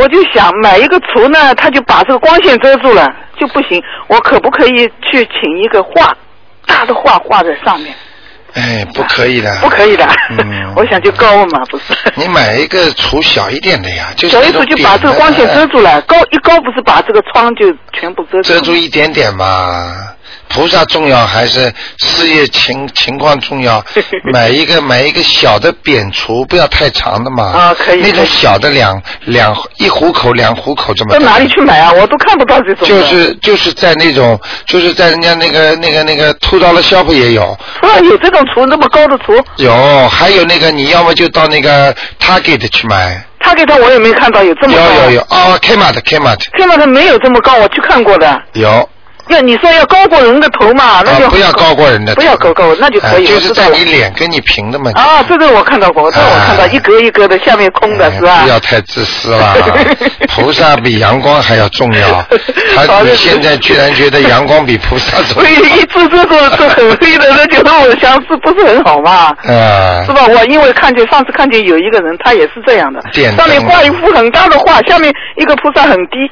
[0.00, 3.06] 我就想买一个橱呢，它就把这个光线遮住了，
[3.38, 3.82] 就不行。
[4.08, 6.16] 我可不可以去请一个画
[6.66, 7.94] 大的画画在上面？
[8.54, 9.54] 哎，不可以的。
[9.60, 10.08] 不可以的。
[10.30, 10.72] 嗯。
[10.74, 11.94] 我想就高嘛，不是。
[12.16, 18.54] 你买一个橱小一点的呀， 就小一点就把这个光线遮住了，高一高不是把这个窗就全部遮住。
[18.54, 20.16] 遮住一点点嘛。
[20.48, 23.84] 菩萨重要还是事业情情况重要？
[24.32, 27.44] 买一个买一个小的扁厨，不要太长的嘛。
[27.44, 28.00] 啊，可以。
[28.00, 31.14] 那种小的两两一虎口两虎口这么。
[31.14, 31.92] 到哪里去买啊？
[31.92, 32.88] 我都看不到这种。
[32.88, 37.44] 就是就是在那种就是在人家那个那个那个秃刀的 shop 也有。
[37.80, 39.32] 啊，有这种厨那么高的厨？
[39.56, 43.24] 有，还有那个你要么就到那个 Target 去买。
[43.40, 44.82] Target 我也没看到有这么高。
[44.82, 46.38] 有有有啊，Kmart Kmart。
[46.58, 48.42] Kmart 没有这么高，我去看过的。
[48.52, 48.88] 有。
[49.34, 53.26] 要你说要高过人的头嘛，那就不要高过人的，不要高高，那就可以。
[53.26, 54.90] 就是在你脸跟你平的嘛。
[54.94, 58.42] 啊，这个我看到过，这我看到一格一格的，下面空的是吧？
[58.42, 59.54] 不要太自私了，
[60.34, 62.24] 菩萨比阳光还要重要。
[62.74, 65.48] 他你现在居然觉得阳光比菩萨重要？
[65.48, 69.34] 所以 一直这个是很黑的，那觉得我相似不是很好嘛？
[69.46, 70.04] 啊。
[70.06, 70.26] 是吧？
[70.28, 73.00] 我因为看见上次看见有一个人，他也是这样的，
[73.36, 76.30] 上面挂一幅很大的画，下面一个菩萨很低。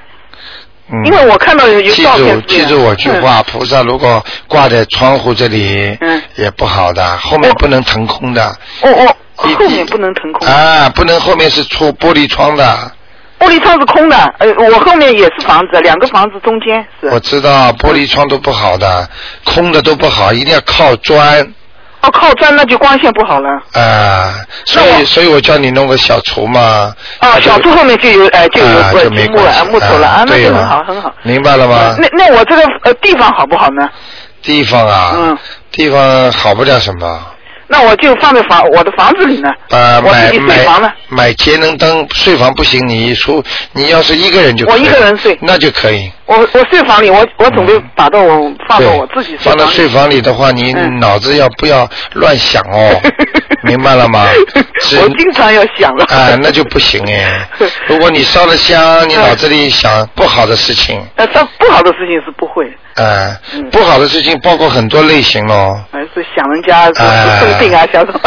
[1.05, 2.43] 因为我看到有照片。
[2.47, 8.47] 记住记住我句话，菩萨如果挂在窗户这里，嗯，也不好的，后面不能腾空的。
[8.83, 10.49] 哦哦，后面不能腾空。
[10.49, 12.93] 啊，不能后面是出玻璃窗的。
[13.39, 17.07] 玻璃窗是空的，呃，我后面也是房子，两个房子中间是。
[17.09, 19.09] 我知道玻璃窗都不好的，
[19.45, 21.55] 空的都不好，一定要靠砖。
[22.01, 23.49] 哦，靠砖那就光线不好了。
[23.73, 24.35] 啊，
[24.67, 26.95] 所以所以我叫你弄个小厨嘛。
[27.19, 31.13] 啊，小厨后面就有哎就有木木了木头了啊，那就很好很好。
[31.23, 31.97] 明白了吗？
[31.99, 33.89] 那那我这个呃地方好不好呢？
[34.43, 35.39] 地方啊，嗯，
[35.73, 37.21] 地方好不了什么。
[37.69, 39.51] 那我就放在房我的房子里呢。
[39.71, 43.43] 啊，买买买节能灯，睡房不行，你出
[43.73, 44.67] 你要是一个人就。
[44.67, 45.39] 我一个人睡。
[45.43, 46.11] 那就可以。
[46.27, 53.01] 我我睡房里，我我准备把到我放到我自己放到睡房里的话，你脑子要不要乱想哦？
[53.65, 54.27] 明白了吗？
[55.01, 56.05] 我经常要想了。
[56.07, 57.49] 啊，那就不行哎。
[57.87, 61.03] 如果你烧了香，你脑子里想不好的事情。
[61.17, 62.67] 呃，烧不好的事情是不会。
[62.99, 63.39] 哎，
[63.71, 65.79] 不好的事情包括很多类型喽。
[65.93, 66.85] 还是想人家
[67.39, 68.21] 生病啊，想什么？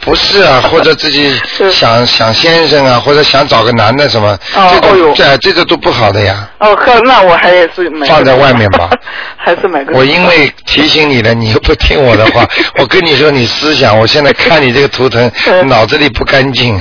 [0.00, 1.36] 不是啊，或者自己
[1.72, 6.48] 想想先生啊，或者想找个男的什么，这个这这个都不好的呀。
[6.60, 8.88] 哦，呵，那我还是买放在外面吧。
[9.36, 9.92] 还是买个。
[9.96, 12.46] 我因为提醒你了，你又不听我的话。
[12.78, 15.28] 我跟你说，你思想，我现在看你这个图腾，
[15.66, 16.80] 脑子里不干净。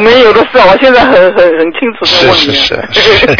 [0.00, 2.54] 没有的事，我现在很很很清楚的问你。
[2.54, 3.38] 是是是。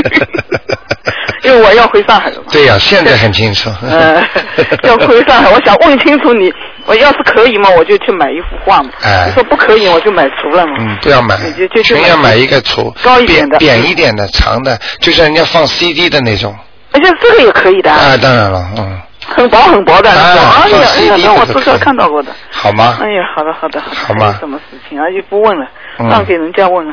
[1.42, 2.44] 因为我要回上海了嘛。
[2.50, 3.70] 对呀，现在很清楚。
[3.82, 4.22] 嗯，
[4.84, 6.52] 要回上海，我想问清楚你，
[6.86, 8.90] 我要是可以嘛，我就去买一幅画嘛。
[9.02, 9.26] 哎。
[9.28, 10.72] 你说不可以，我就买橱了嘛。
[10.78, 11.36] 嗯，不要买。
[11.52, 16.54] 就就全要买一个橱，高一点的，扁一点的，长的，就像人家放 CD 的那种。
[16.92, 17.90] 而且这个也可以的。
[17.90, 19.00] 啊，当然了，嗯。
[19.34, 22.30] 很薄很薄的，啊，放 CD 我至少看到过的。
[22.50, 22.98] 好吗？
[23.00, 23.80] 哎呀，好的好的。
[23.80, 24.36] 好吗？
[24.38, 25.04] 什么事情啊？
[25.10, 25.66] 就不问了，
[26.10, 26.92] 让给人家问了。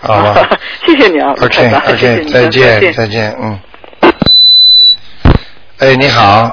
[0.00, 0.48] 好吧。
[0.86, 3.58] 谢谢你啊，OK OK，再见再见，嗯。
[5.78, 6.48] 哎，你好，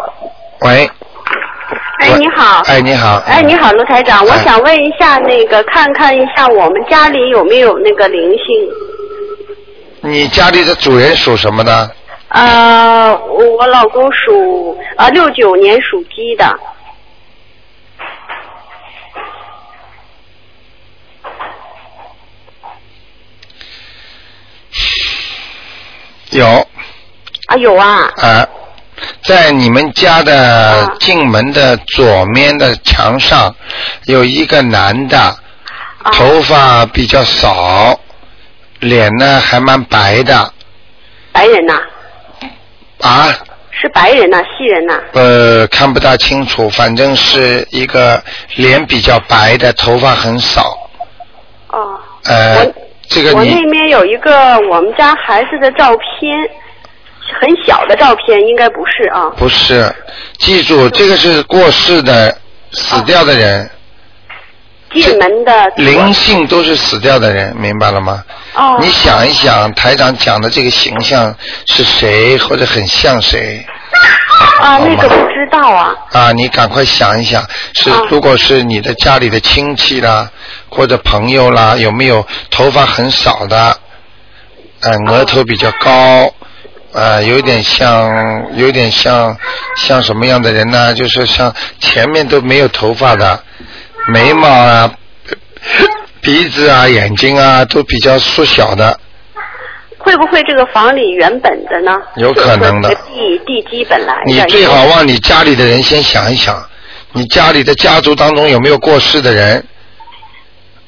[0.61, 0.89] 喂。
[1.99, 2.61] 哎，你好。
[2.65, 3.17] 哎，你好。
[3.27, 8.69] 哎，你好，卢台长，我想问一下，那个看看一下我们家里有没有那个灵性。
[10.01, 11.91] 你家里的主人属什么呢？
[12.29, 16.59] 呃，我我老公属啊六九年属鸡的。
[26.31, 26.45] 有
[27.47, 28.09] 啊，有啊。
[28.17, 28.47] 啊，
[29.23, 33.55] 在你们家的进门的左面的墙上，
[34.05, 35.35] 有一个男的，
[36.13, 37.99] 头发比较少，
[38.79, 40.51] 脸呢还蛮白的。
[41.31, 41.79] 白人呐、
[43.01, 43.29] 啊，
[43.71, 48.21] 是白人呐、西人呐、呃，看不大清楚，反正是一个
[48.55, 50.77] 脸比较白的，头发很少。
[51.69, 51.99] 哦。
[52.25, 52.65] 呃，
[53.07, 56.37] 这个你我那边有一个我们家孩子的照片，
[57.39, 59.29] 很小的照片，应该不是啊。
[59.37, 59.93] 不是，
[60.39, 62.37] 记住这个是过世的、
[62.71, 63.69] 死掉的人，
[64.93, 68.23] 进门的灵性都是死掉的人，明白了吗？
[68.55, 68.77] 哦。
[68.81, 71.33] 你想一想，台长讲的这个形象
[71.67, 73.65] 是谁，或者很像谁？
[74.61, 75.93] 啊，那个不知道啊。
[76.11, 80.29] 啊，你赶快想一想，是如果是你的家里的亲戚啦，
[80.69, 83.77] 或者朋友啦，有没有头发很少的，
[84.81, 86.33] 呃，额头比较高，
[86.93, 89.37] 呃，有点像，有点像，
[89.75, 90.93] 像什么样的人呢？
[90.93, 93.41] 就是像前面都没有头发的，
[94.07, 94.91] 眉毛啊、
[96.21, 98.99] 鼻子啊、眼睛啊都比较缩小的，
[99.97, 101.91] 会不会这个房里原本的呢？
[102.15, 104.21] 有可能的地地基本来的。
[104.25, 106.61] 你最好往你家里的人先想一想，
[107.13, 109.63] 你家里的家族当中有没有过世的人？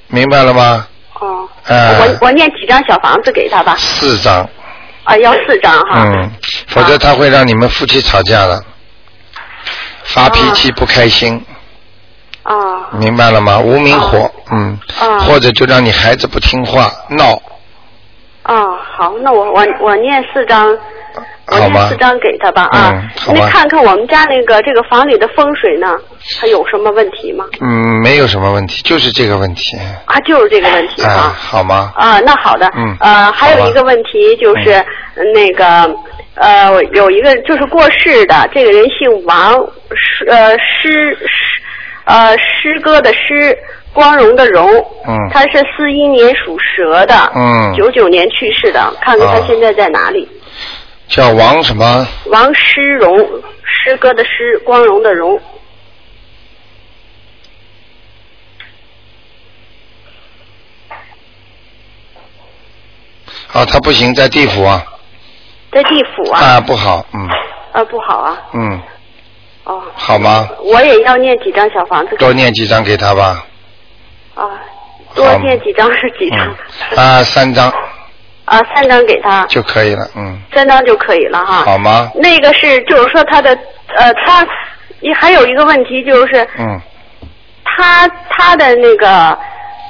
[0.07, 0.87] 明白了吗？
[1.19, 1.47] 哦。
[1.65, 3.75] 呃，我我念几张小房子给他吧。
[3.77, 4.47] 四张，
[5.03, 6.05] 啊，要四张哈。
[6.05, 6.31] 嗯，
[6.67, 8.63] 否则他会让你们夫妻吵架的，
[10.03, 11.43] 发脾气不开心，
[12.43, 12.53] 啊。
[12.93, 13.59] 明白了吗？
[13.59, 15.19] 无名火，嗯，啊。
[15.19, 17.41] 或者就让你孩子不听话闹，
[18.43, 18.55] 啊，
[18.97, 20.67] 好，那我我我念四张，
[21.47, 21.95] 我念四？
[21.97, 22.91] 张给他吧啊。
[22.93, 25.97] 嗯好吧那看看我们家那个这个房里的风水呢，
[26.39, 27.45] 还有什么问题吗？
[27.59, 31.35] 嗯，没有什么问题，就是这个问题，啊，就是这个问题啊，啊。
[31.37, 31.91] 好吗？
[31.95, 32.69] 啊，那好的。
[32.75, 35.93] 嗯呃，还有一个问题就是、呃那个
[36.35, 39.53] 呃，有一个就是过世的这个人姓王，
[39.95, 41.61] 诗呃诗诗
[42.05, 43.55] 呃诗歌的诗，
[43.93, 44.67] 光荣的荣。
[45.05, 47.31] 嗯他是四一年属蛇的。
[47.35, 50.27] 嗯九九年去世的，看看他啊现在在哪里。
[51.07, 52.07] 叫王什么？
[52.27, 53.19] 王诗荣，
[53.63, 55.39] 诗歌的诗，光荣的荣。
[63.53, 64.83] 啊，他不行，在地府啊，
[65.71, 66.41] 在地府啊。
[66.41, 67.27] 啊，不好，嗯
[67.71, 68.37] 啊，不好啊。
[68.53, 68.81] 嗯，
[69.65, 69.81] 哦。
[69.95, 70.47] 好吗？
[70.63, 73.45] 我也要念几张小房子多念几张给他吧，
[74.35, 74.49] 啊，
[75.15, 76.55] 多念几张是几张？
[76.91, 77.69] 嗯，啊，三张
[78.45, 81.63] 啊，三张给他，就可以了，嗯，三张就可以了哈。
[81.63, 82.11] 好吗？
[82.15, 83.57] 那个是，就是说他的
[83.95, 84.45] 呃，他
[85.01, 86.81] 也还有一个问题就是嗯
[87.63, 89.37] 他他的那个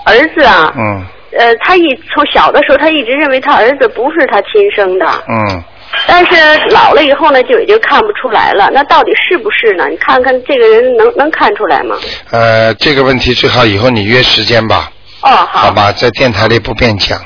[0.05, 1.05] 儿子啊，嗯
[1.37, 1.81] 呃，他一
[2.13, 5.63] 从小的时候他一直认为他儿子不是他亲生的，嗯，
[6.07, 6.35] 但是
[6.69, 8.69] 老了以后呢，就已经看不出来了。
[8.73, 9.87] 那到底是不是呢？
[9.89, 11.95] 你看看这个人能能看出来吗？
[12.31, 15.59] 呃，这个问题最好以后你约时间吧，哦，好。
[15.61, 17.17] 好吧，在电台里不便讲，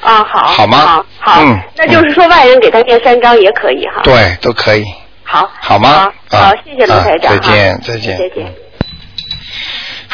[0.00, 0.44] 啊，好。
[0.44, 1.42] 好吗好，好。
[1.42, 4.02] 嗯那就是说外人给他念三张也可以哈。。
[4.02, 4.84] 对，都可以，
[5.24, 5.48] 好。
[5.60, 6.12] 好吗？
[6.30, 8.65] 好，啊谢谢卢台长啊再见哈再见再见。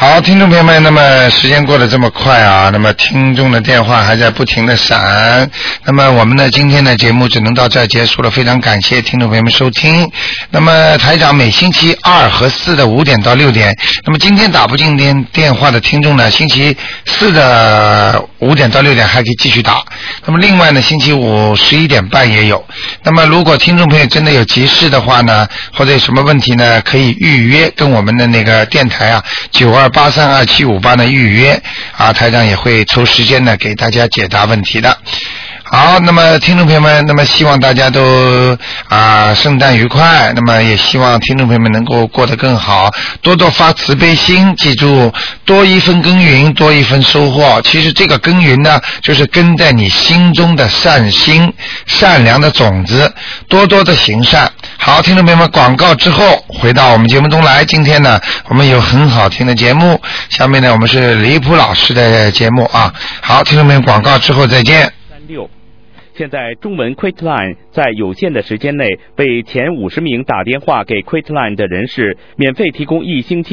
[0.02, 5.48] 好，听众朋友们，那么时间过得这么快啊，那么听众的电话还在不停的闪，
[5.84, 10.10] 那么我们呢今天的节目只能到这儿结束了，非常感谢听众朋友们收听。
[10.50, 13.72] 那么台长每星期二和四的五点到六点，
[14.04, 16.76] 那么今天打不进电电话的听众呢，星期
[17.06, 19.84] 四的五点到六点还可以继续打。
[20.26, 22.66] 那么另外呢，星期五十一点半也有。
[23.04, 29.22] 那么如果听众朋友真的有急事的话呢，或者有什么问题呢，可以预约跟我们的那个电台啊
[29.52, 31.60] 九二八三二七五八呢预约
[31.96, 34.98] 啊，台长也会抽时间呢给大家解答问题的。
[35.74, 38.54] 好，那么听众朋友们，那么希望大家都
[38.88, 42.90] 啊圣诞愉快，那么也希望听众朋友们能够过得更好，
[43.22, 45.10] 多多发慈悲心，记住
[45.46, 47.58] 多一分耕耘多一分收获。
[47.62, 51.50] 其实这个耕耘呢，就是根在你心中的善心、
[51.86, 53.10] 善良的种子，
[53.48, 54.52] 多多的行善。
[54.76, 57.64] 好，听众朋友们，广告之后回到我们节目中来。
[57.64, 58.20] 今天呢，
[58.50, 59.98] 我们有很好听的节目，
[60.28, 62.92] 下面呢，我们是李普老师的节目啊。
[63.22, 64.92] 好，听众朋友们，广告之后再见。
[66.14, 73.50] 现在中文 quitline 在有限的时间内为前五十名打电话给 quitline 的人士免费提供一星期的。